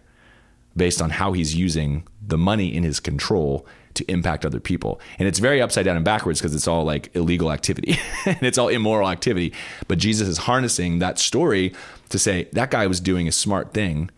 [0.76, 5.00] based on how he's using the money in his control to impact other people.
[5.20, 8.58] And it's very upside down and backwards because it's all like illegal activity and it's
[8.58, 9.54] all immoral activity.
[9.88, 11.74] But Jesus is harnessing that story
[12.10, 14.10] to say that guy was doing a smart thing.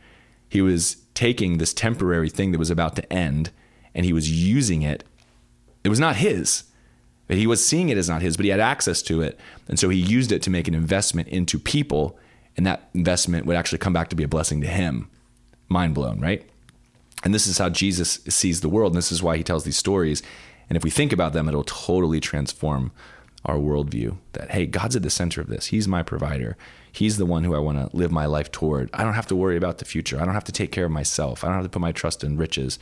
[0.49, 3.51] He was taking this temporary thing that was about to end
[3.93, 5.03] and he was using it.
[5.83, 6.63] It was not his.
[7.29, 9.37] He was seeing it as not his, but he had access to it.
[9.67, 12.17] And so he used it to make an investment into people.
[12.55, 15.09] And that investment would actually come back to be a blessing to him.
[15.67, 16.47] Mind blown, right?
[17.23, 18.93] And this is how Jesus sees the world.
[18.93, 20.23] And this is why he tells these stories.
[20.69, 22.91] And if we think about them, it'll totally transform
[23.43, 25.67] our worldview that, hey, God's at the center of this.
[25.67, 26.55] He's my provider.
[26.97, 28.89] He's the one who I want to live my life toward.
[28.91, 30.19] I don't have to worry about the future.
[30.19, 31.43] I don't have to take care of myself.
[31.43, 32.79] I don't have to put my trust in riches.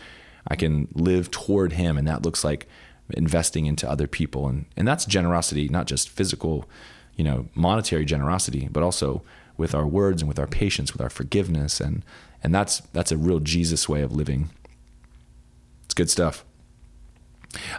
[0.47, 1.97] I can live toward Him.
[1.97, 2.67] And that looks like
[3.09, 4.47] investing into other people.
[4.47, 6.65] And, and that's generosity, not just physical,
[7.15, 9.21] you know, monetary generosity, but also
[9.57, 12.03] with our words and with our patience, with our forgiveness and
[12.45, 14.51] and that's that's a real Jesus way of living.
[15.85, 16.45] It's good stuff.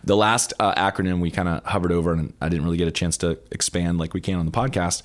[0.02, 2.92] The last uh, acronym we kind of hovered over, and I didn't really get a
[2.92, 5.02] chance to expand like we can on the podcast,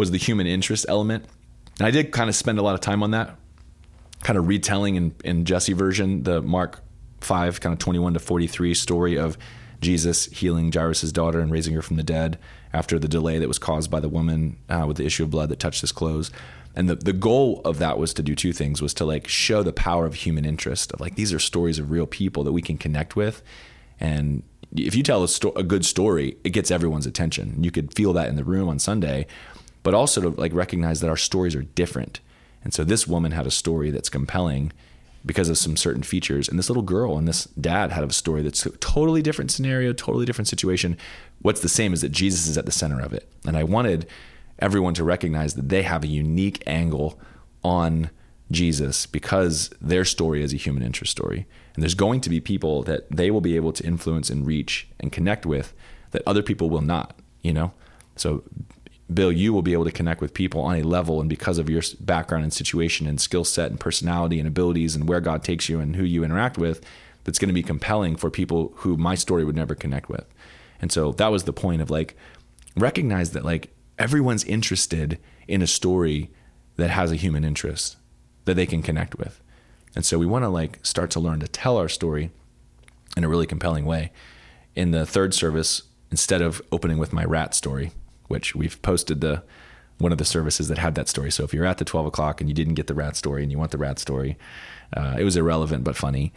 [0.00, 1.26] was the human interest element.
[1.78, 3.36] And I did kind of spend a lot of time on that,
[4.22, 6.80] kind of retelling in, in Jesse version the Mark
[7.20, 9.36] five, kind of twenty one to forty three story of
[9.80, 12.38] Jesus healing Jairus' daughter and raising her from the dead
[12.72, 15.48] after the delay that was caused by the woman uh, with the issue of blood
[15.50, 16.30] that touched his clothes.
[16.74, 19.62] And the, the goal of that was to do two things was to like show
[19.62, 22.62] the power of human interest of like these are stories of real people that we
[22.62, 23.42] can connect with.
[23.98, 24.42] And
[24.76, 27.62] if you tell a, sto- a good story it gets everyone's attention.
[27.64, 29.26] You could feel that in the room on sunday
[29.82, 32.20] but also to like recognize that our stories are different
[32.62, 34.72] and so this woman had a story that's compelling
[35.24, 38.42] because of some certain features and this little girl and this dad had a story
[38.42, 40.96] that's a totally different scenario totally different situation
[41.42, 44.06] what's the same is that jesus is at the center of it and i wanted
[44.60, 47.18] everyone to recognize that they have a unique angle
[47.62, 48.10] on
[48.50, 51.46] Jesus because their story is a human interest story.
[51.74, 54.88] And there's going to be people that they will be able to influence and reach
[54.98, 55.72] and connect with
[56.10, 57.72] that other people will not, you know?
[58.16, 58.42] So,
[59.12, 61.68] Bill, you will be able to connect with people on a level, and because of
[61.68, 65.68] your background and situation and skill set and personality and abilities and where God takes
[65.68, 66.84] you and who you interact with,
[67.24, 70.24] that's going to be compelling for people who my story would never connect with.
[70.80, 72.16] And so that was the point of like,
[72.76, 76.30] recognize that like everyone's interested in a story
[76.76, 77.96] that has a human interest
[78.44, 79.40] that they can connect with.
[79.94, 82.30] And so we want to like start to learn to tell our story
[83.16, 84.12] in a really compelling way.
[84.74, 87.90] In the third service, instead of opening with my rat story,
[88.30, 89.42] which we've posted the
[89.98, 91.30] one of the services that had that story.
[91.30, 93.52] So if you're at the 12 o'clock and you didn't get the rat story and
[93.52, 94.38] you want the rat story,
[94.96, 96.32] uh, it was irrelevant but funny.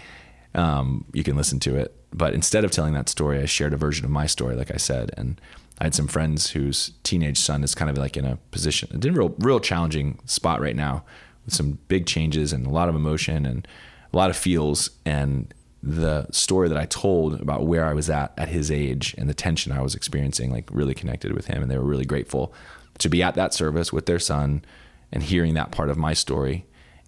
[0.54, 1.96] Um, you can listen to it.
[2.12, 4.78] But instead of telling that story, I shared a version of my story, like I
[4.78, 5.40] said, and
[5.80, 9.12] I had some friends whose teenage son is kind of like in a position, a
[9.12, 11.04] real, real challenging spot right now
[11.46, 13.68] with some big changes and a lot of emotion and
[14.12, 14.92] a lot of feels.
[15.06, 15.54] And
[15.84, 19.34] the story that I told about where I was at at his age and the
[19.34, 21.62] tension I was experiencing, like really connected with him.
[21.62, 22.54] And they were really grateful
[23.00, 24.64] to be at that service with their son
[25.12, 26.66] and hearing that part of my story.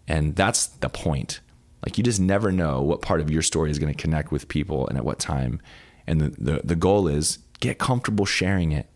[0.09, 1.39] And that's the point.
[1.85, 4.49] Like you just never know what part of your story is going to connect with
[4.49, 5.61] people and at what time.
[6.05, 8.89] And the, the, the goal is get comfortable sharing it.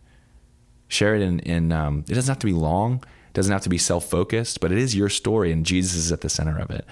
[0.89, 2.95] Share it in, in um, it doesn't have to be long,
[3.27, 6.11] it doesn't have to be self focused, but it is your story and Jesus is
[6.11, 6.86] at the center of it.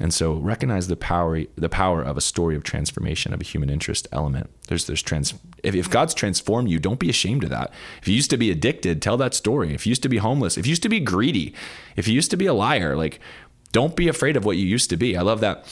[0.00, 3.68] And so recognize the power the power of a story of transformation of a human
[3.68, 4.48] interest element.
[4.68, 7.70] There's there's trans if, if God's transformed you, don't be ashamed of that.
[8.00, 9.74] If you used to be addicted, tell that story.
[9.74, 11.54] If you used to be homeless, if you used to be greedy,
[11.96, 13.20] if you used to be a liar, like
[13.72, 15.16] don't be afraid of what you used to be.
[15.18, 15.66] I love that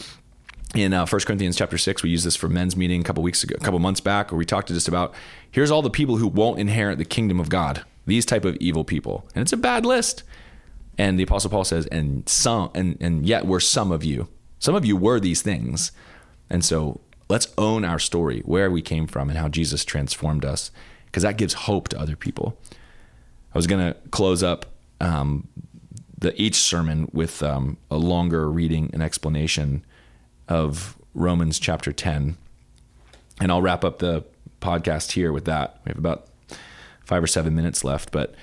[0.74, 3.42] in uh, 1 Corinthians chapter 6 we used this for men's meeting a couple weeks
[3.42, 5.14] ago a couple months back where we talked just about
[5.50, 8.84] here's all the people who won't inherit the kingdom of God these type of evil
[8.84, 10.24] people and it's a bad list
[10.98, 14.28] and the apostle Paul says and some and and yet we're some of you
[14.58, 15.92] some of you were these things
[16.50, 20.70] and so let's own our story where we came from and how Jesus transformed us
[21.06, 22.58] because that gives hope to other people
[23.54, 24.66] I was going to close up
[25.00, 25.48] um,
[26.18, 29.84] the each sermon with um, a longer reading and explanation
[30.48, 32.36] of Romans chapter 10.
[33.40, 34.24] And I'll wrap up the
[34.60, 35.80] podcast here with that.
[35.84, 36.26] We have about
[37.04, 38.34] five or seven minutes left, but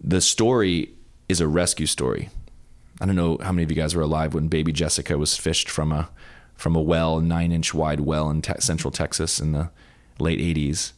[0.00, 0.93] the story
[1.28, 2.30] is a rescue story.
[3.00, 5.68] I don't know how many of you guys were alive when baby Jessica was fished
[5.68, 6.10] from a
[6.54, 9.70] from a well, nine inch wide well in te- central Texas in the
[10.18, 10.92] late 80s.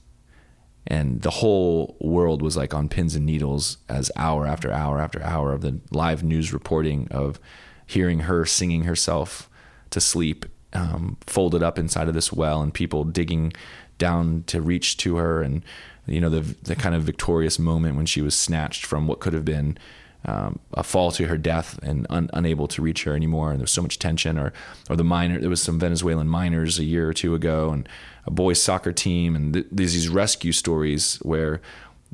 [0.86, 5.22] And the whole world was like on pins and needles as hour after hour after
[5.22, 7.40] hour of the live news reporting of
[7.86, 9.48] hearing her singing herself
[9.90, 13.52] to sleep, um, folded up inside of this well, and people digging
[13.98, 15.64] down to reach to her, and
[16.06, 19.32] you know the the kind of victorious moment when she was snatched from what could
[19.32, 19.78] have been
[20.26, 23.50] um, a fall to her death and un, unable to reach her anymore.
[23.50, 24.38] And there was so much tension.
[24.38, 24.52] Or,
[24.90, 27.88] or the miner, there was some Venezuelan miners a year or two ago, and
[28.26, 31.60] a boys soccer team, and th- there's these rescue stories where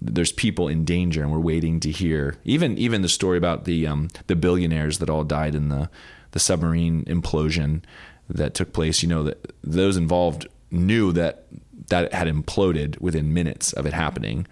[0.00, 2.36] there's people in danger, and we're waiting to hear.
[2.44, 5.88] Even even the story about the um, the billionaires that all died in the
[6.32, 7.82] the submarine implosion
[8.28, 9.02] that took place.
[9.02, 11.46] You know that those involved knew that
[11.88, 14.46] that had imploded within minutes of it happening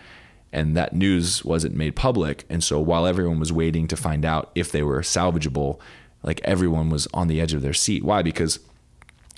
[0.52, 2.44] and that news wasn't made public.
[2.48, 5.78] And so while everyone was waiting to find out if they were salvageable,
[6.22, 8.04] like everyone was on the edge of their seat.
[8.04, 8.22] Why?
[8.22, 8.58] Because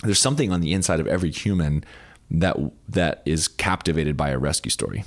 [0.03, 1.83] there's something on the inside of every human
[2.31, 2.57] that
[2.89, 5.03] that is captivated by a rescue story.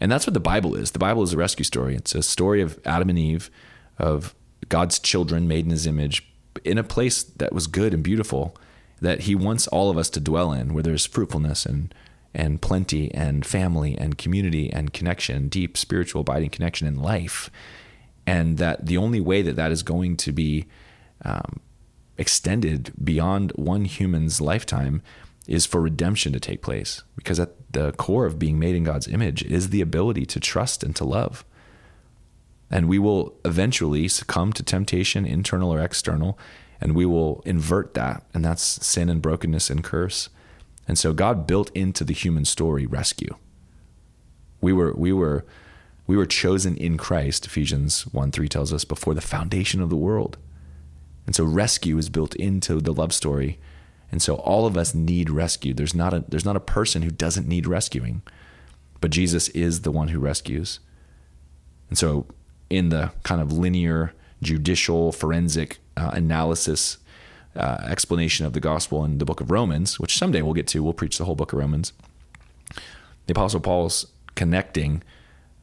[0.00, 0.92] And that's what the Bible is.
[0.92, 1.94] The Bible is a rescue story.
[1.94, 3.50] It's a story of Adam and Eve,
[3.98, 4.34] of
[4.68, 6.26] God's children made in his image
[6.64, 8.56] in a place that was good and beautiful
[9.00, 11.94] that he wants all of us to dwell in where there's fruitfulness and
[12.34, 17.50] and plenty and family and community and connection, deep spiritual abiding connection in life.
[18.26, 20.66] And that the only way that that is going to be
[21.24, 21.60] um,
[22.16, 25.02] extended beyond one human's lifetime
[25.48, 27.02] is for redemption to take place.
[27.16, 30.84] Because at the core of being made in God's image is the ability to trust
[30.84, 31.44] and to love.
[32.70, 36.38] And we will eventually succumb to temptation, internal or external,
[36.80, 38.24] and we will invert that.
[38.32, 40.28] And that's sin and brokenness and curse.
[40.90, 43.36] And so God built into the human story rescue.
[44.60, 45.44] We were we were
[46.08, 49.94] we were chosen in Christ, Ephesians 1 3 tells us, before the foundation of the
[49.94, 50.36] world.
[51.26, 53.60] And so rescue is built into the love story.
[54.10, 55.74] And so all of us need rescue.
[55.74, 58.22] There's not a there's not a person who doesn't need rescuing.
[59.00, 60.80] But Jesus is the one who rescues.
[61.88, 62.26] And so
[62.68, 64.12] in the kind of linear
[64.42, 66.98] judicial forensic uh, analysis
[67.56, 70.82] uh, explanation of the gospel in the book of Romans, which someday we'll get to.
[70.82, 71.92] We'll preach the whole book of Romans.
[73.26, 75.02] The Apostle Paul's connecting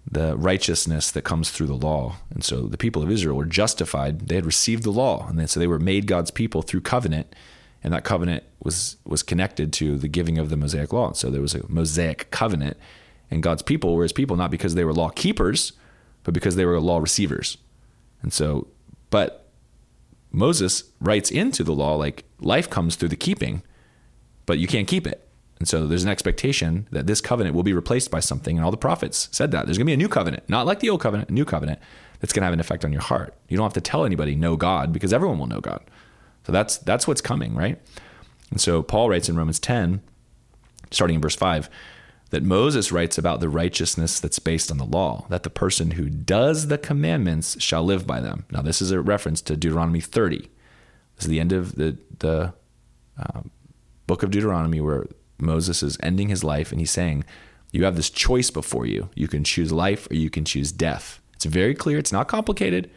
[0.10, 2.16] the righteousness that comes through the law.
[2.30, 4.28] And so the people of Israel were justified.
[4.28, 5.28] They had received the law.
[5.28, 7.36] And then, so they were made God's people through covenant.
[7.84, 11.08] And that covenant was, was connected to the giving of the Mosaic law.
[11.08, 12.78] And So there was a Mosaic covenant.
[13.30, 15.74] And God's people were his people, not because they were law keepers,
[16.24, 17.58] but because they were law receivers.
[18.22, 18.68] And so,
[19.10, 19.47] but
[20.32, 23.64] Moses writes into the law like life comes through the keeping,
[24.46, 25.28] but you can't keep it.
[25.60, 28.58] And so there's an expectation that this covenant will be replaced by something.
[28.58, 29.66] And all the prophets said that.
[29.66, 31.80] There's going to be a new covenant, not like the old covenant, a new covenant
[32.20, 33.34] that's going to have an effect on your heart.
[33.50, 35.82] You don't have to tell anybody know God because everyone will know God.
[36.46, 37.82] So that's that's what's coming, right?
[38.52, 40.02] And so Paul writes in Romans 10,
[40.92, 41.70] starting in verse 5,
[42.30, 46.10] that Moses writes about the righteousness that's based on the law, that the person who
[46.10, 48.46] does the commandments shall live by them.
[48.52, 50.50] Now, this is a reference to Deuteronomy 30.
[51.16, 52.54] This is the end of the, the
[53.18, 53.42] uh,
[54.08, 55.06] book of Deuteronomy where
[55.40, 57.24] Moses is ending his life and he's saying,
[57.72, 59.10] You have this choice before you.
[59.16, 61.22] You can choose life or you can choose death.
[61.34, 62.90] It's very clear, it's not complicated.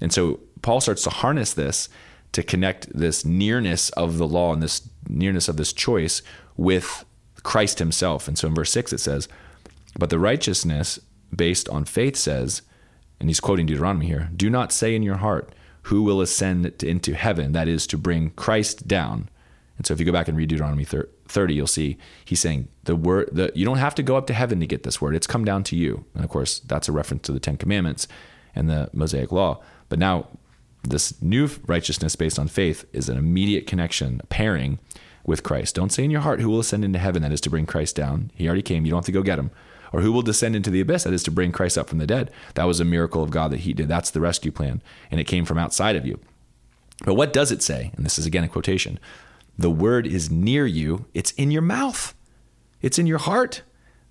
[0.00, 1.88] And so Paul starts to harness this
[2.32, 6.22] to connect this nearness of the law and this nearness of this choice
[6.56, 7.04] with
[7.46, 8.26] Christ himself.
[8.26, 9.28] And so in verse 6 it says,
[9.96, 10.98] But the righteousness
[11.34, 12.62] based on faith says,
[13.20, 17.14] and he's quoting Deuteronomy here, do not say in your heart, who will ascend into
[17.14, 19.28] heaven, that is to bring Christ down.
[19.76, 22.96] And so if you go back and read Deuteronomy 30, you'll see he's saying the
[22.96, 25.14] word the, you don't have to go up to heaven to get this word.
[25.14, 26.04] It's come down to you.
[26.14, 28.08] And of course, that's a reference to the 10 commandments
[28.56, 29.62] and the Mosaic law.
[29.88, 30.26] But now
[30.82, 34.80] this new righteousness based on faith is an immediate connection, a pairing
[35.26, 35.74] with Christ.
[35.74, 37.96] Don't say in your heart, who will ascend into heaven, that is to bring Christ
[37.96, 38.30] down.
[38.34, 38.84] He already came.
[38.84, 39.50] You don't have to go get him.
[39.92, 42.06] Or who will descend into the abyss, that is to bring Christ up from the
[42.06, 42.30] dead.
[42.54, 43.88] That was a miracle of God that he did.
[43.88, 44.82] That's the rescue plan.
[45.10, 46.18] And it came from outside of you.
[47.04, 47.92] But what does it say?
[47.96, 48.98] And this is again a quotation
[49.58, 52.14] The word is near you, it's in your mouth,
[52.80, 53.62] it's in your heart.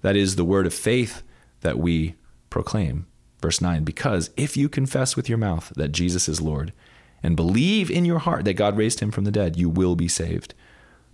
[0.02, 1.24] That is the word of faith
[1.62, 2.16] that we
[2.50, 3.08] proclaim.
[3.42, 6.74] Verse 9, because if you confess with your mouth that Jesus is Lord
[7.22, 10.08] and believe in your heart that God raised him from the dead, you will be
[10.08, 10.54] saved.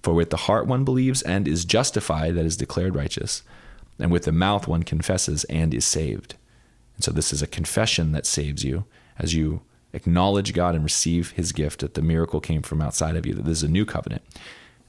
[0.02, 3.44] For with the heart one believes and is justified, that is declared righteous,
[4.00, 6.36] and with the mouth one confesses and is saved.
[6.96, 8.86] And so this is a confession that saves you
[9.20, 9.62] as you
[9.94, 13.46] acknowledge God and receive his gift that the miracle came from outside of you, that
[13.46, 14.24] this is a new covenant.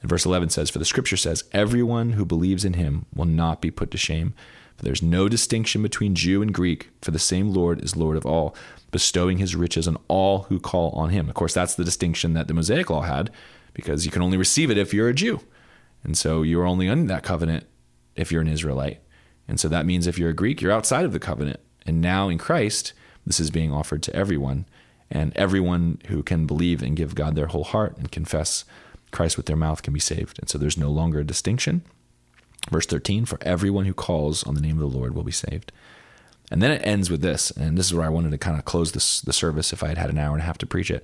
[0.01, 3.61] And verse 11 says, For the scripture says, Everyone who believes in him will not
[3.61, 4.33] be put to shame.
[4.77, 8.25] For there's no distinction between Jew and Greek, for the same Lord is Lord of
[8.25, 8.55] all,
[8.91, 11.29] bestowing his riches on all who call on him.
[11.29, 13.29] Of course, that's the distinction that the Mosaic law had
[13.73, 15.41] because you can only receive it if you're a Jew.
[16.03, 17.65] And so you're only under that covenant
[18.15, 18.99] if you're an Israelite.
[19.47, 21.59] And so that means if you're a Greek, you're outside of the covenant.
[21.85, 22.93] And now in Christ,
[23.25, 24.65] this is being offered to everyone.
[25.09, 28.65] And everyone who can believe and give God their whole heart and confess
[29.11, 30.39] Christ with their mouth can be saved.
[30.39, 31.83] And so there's no longer a distinction.
[32.71, 35.71] Verse 13 For everyone who calls on the name of the Lord will be saved.
[36.51, 38.65] And then it ends with this, and this is where I wanted to kind of
[38.65, 40.91] close this, the service if I had had an hour and a half to preach
[40.91, 41.03] it.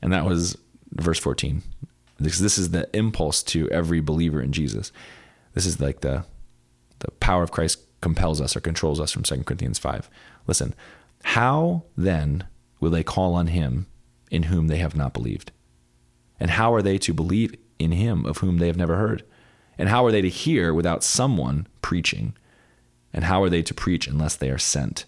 [0.00, 0.56] And that was
[0.92, 1.62] verse 14.
[2.18, 4.92] Because this is the impulse to every believer in Jesus.
[5.54, 6.24] This is like the
[7.00, 10.08] the power of Christ compels us or controls us from 2 Corinthians 5.
[10.46, 10.74] Listen,
[11.24, 12.46] how then
[12.80, 13.86] will they call on him
[14.30, 15.52] in whom they have not believed?
[16.38, 19.24] And how are they to believe in him of whom they have never heard?
[19.78, 22.34] And how are they to hear without someone preaching?
[23.12, 25.04] And how are they to preach unless they are sent?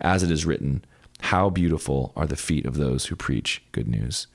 [0.00, 0.84] As it is written,
[1.20, 4.26] How beautiful are the feet of those who preach good news.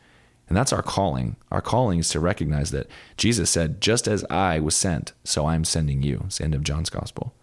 [0.50, 1.36] And that's our calling.
[1.52, 2.88] Our calling is to recognize that
[3.18, 6.24] Jesus said, Just as I was sent, so I'm sending you.
[6.26, 7.34] It's the end of John's gospel.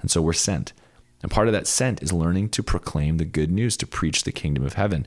[0.00, 0.72] And so we're sent.
[1.22, 4.32] And part of that sent is learning to proclaim the good news, to preach the
[4.32, 5.06] kingdom of heaven.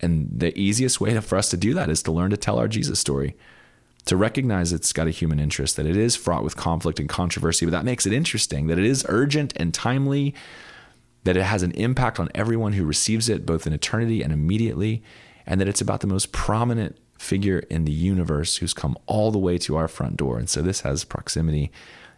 [0.00, 2.68] And the easiest way for us to do that is to learn to tell our
[2.68, 3.36] Jesus story,
[4.06, 7.64] to recognize it's got a human interest, that it is fraught with conflict and controversy,
[7.66, 10.34] but that makes it interesting, that it is urgent and timely,
[11.24, 15.02] that it has an impact on everyone who receives it, both in eternity and immediately,
[15.46, 19.38] and that it's about the most prominent figure in the universe who's come all the
[19.38, 20.38] way to our front door.
[20.38, 21.70] And so this has proximity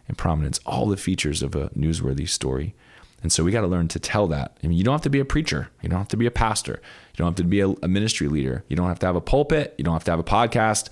[0.07, 2.75] and prominence, all the features of a newsworthy story.
[3.23, 4.57] And so we got to learn to tell that.
[4.63, 5.69] I mean, you don't have to be a preacher.
[5.81, 6.81] You don't have to be a pastor.
[7.13, 8.63] You don't have to be a, a, ministry leader.
[8.67, 9.73] You don't have to have a pulpit.
[9.77, 10.89] You don't have to have a podcast.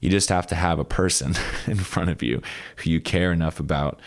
[0.00, 1.34] You just have to have a person
[1.66, 2.40] in front of you
[2.76, 4.00] who you care enough about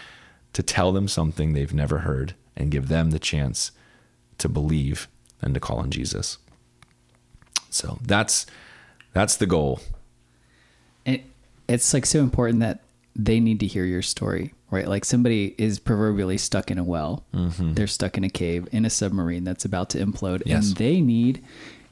[0.53, 3.71] to tell them something they've never heard and give them the chance
[4.37, 5.07] to believe
[5.41, 6.37] and to call on Jesus.
[7.71, 8.45] So that's
[9.13, 9.79] that's the goal.
[11.05, 11.23] It,
[11.67, 12.83] it's like so important that
[13.15, 14.87] they need to hear your story, right?
[14.87, 17.25] Like somebody is proverbially stuck in a well.
[17.33, 17.73] Mm-hmm.
[17.73, 20.67] They're stuck in a cave in a submarine that's about to implode yes.
[20.67, 21.43] and they need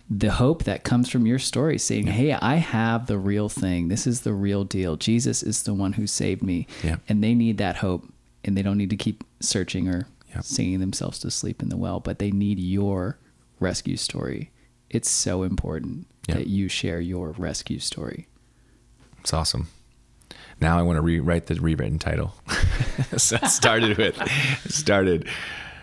[0.10, 2.14] the hope that comes from your story saying, yeah.
[2.14, 3.90] Hey, I have the real thing.
[3.90, 4.96] This is the real deal.
[4.96, 6.66] Jesus is the one who saved me.
[6.84, 6.98] Yeah.
[7.08, 8.12] And they need that hope
[8.44, 10.44] and they don't need to keep searching or yep.
[10.44, 13.20] singing themselves to sleep in the well, but they need your
[13.60, 14.50] rescue story.
[14.90, 16.38] It's so important yep.
[16.38, 18.28] that you share your rescue story.
[19.20, 19.68] It's awesome.
[20.62, 22.34] Now I want to rewrite the rewritten title.
[23.18, 24.16] so it started with
[24.68, 25.28] started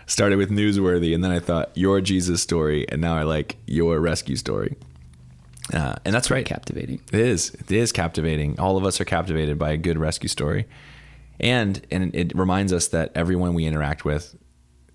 [0.05, 3.99] started with newsworthy, and then I thought your Jesus story, and now I like your
[3.99, 4.75] rescue story.
[5.73, 6.45] Uh, and that's right.
[6.45, 7.01] Captivating.
[7.11, 7.51] It is.
[7.55, 8.59] It is captivating.
[8.59, 10.65] All of us are captivated by a good rescue story,
[11.39, 14.35] and and it reminds us that everyone we interact with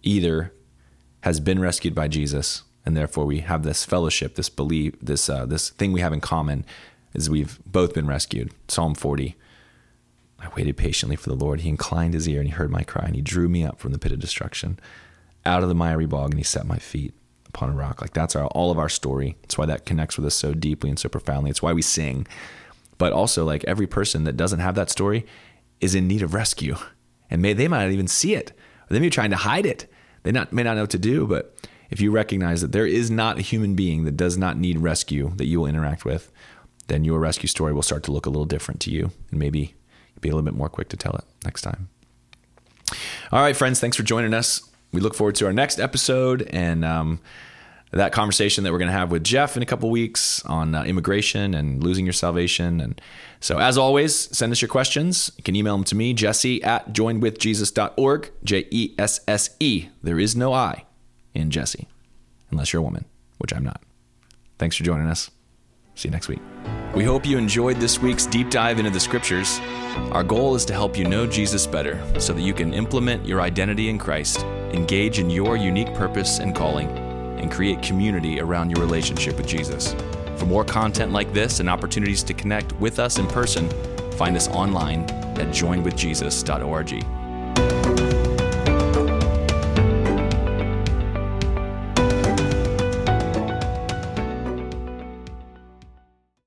[0.03, 0.53] either
[1.23, 5.47] has been rescued by Jesus, and therefore we have this fellowship, this belief, this uh,
[5.47, 6.65] this thing we have in common,
[7.15, 8.53] is we've both been rescued.
[8.69, 9.37] Psalm forty
[10.41, 11.61] I waited patiently for the Lord.
[11.61, 13.93] He inclined his ear and he heard my cry and he drew me up from
[13.93, 14.81] the pit of destruction,
[15.47, 17.15] out of the miry bog, and he set my feet
[17.47, 18.01] upon a rock.
[18.01, 19.37] Like that's our, all of our story.
[19.43, 21.51] That's why that connects with us so deeply and so profoundly.
[21.51, 22.27] It's why we sing.
[22.99, 25.27] But also, like every person that doesn't have that story
[25.81, 26.77] is in need of rescue,
[27.31, 28.53] and may they might not even see it.
[28.89, 29.91] They may be trying to hide it.
[30.25, 31.27] They not may not know what to do.
[31.27, 31.55] But
[31.93, 35.31] if you recognize that there is not a human being that does not need rescue
[35.37, 36.33] that you will interact with,
[36.89, 39.75] then your rescue story will start to look a little different to you, and maybe
[40.23, 41.91] be a little bit more quick to tell it next time.
[43.31, 44.63] All right, friends, thanks for joining us.
[44.91, 47.21] We look forward to our next episode and um,
[47.91, 50.85] that conversation that we're going to have with Jeff in a couple weeks on uh,
[50.85, 52.81] immigration and losing your salvation.
[52.81, 53.01] And
[53.41, 55.31] so, as always, send us your questions.
[55.37, 59.89] You can email them to me, jesse at joinedwithjesus.org, J E S S E.
[60.03, 60.87] There is no I
[61.35, 61.89] in Jesse,
[62.51, 63.05] unless you're a woman,
[63.39, 63.83] which I'm not.
[64.59, 65.31] Thanks for joining us.
[65.95, 66.41] See you next week.
[66.95, 69.61] We hope you enjoyed this week's deep dive into the scriptures.
[70.13, 73.41] Our goal is to help you know Jesus better so that you can implement your
[73.41, 74.41] identity in Christ,
[74.73, 76.89] engage in your unique purpose and calling,
[77.39, 79.95] and create community around your relationship with Jesus.
[80.37, 83.69] For more content like this and opportunities to connect with us in person,
[84.13, 85.03] find us online
[85.39, 87.82] at joinedwithjesus.org.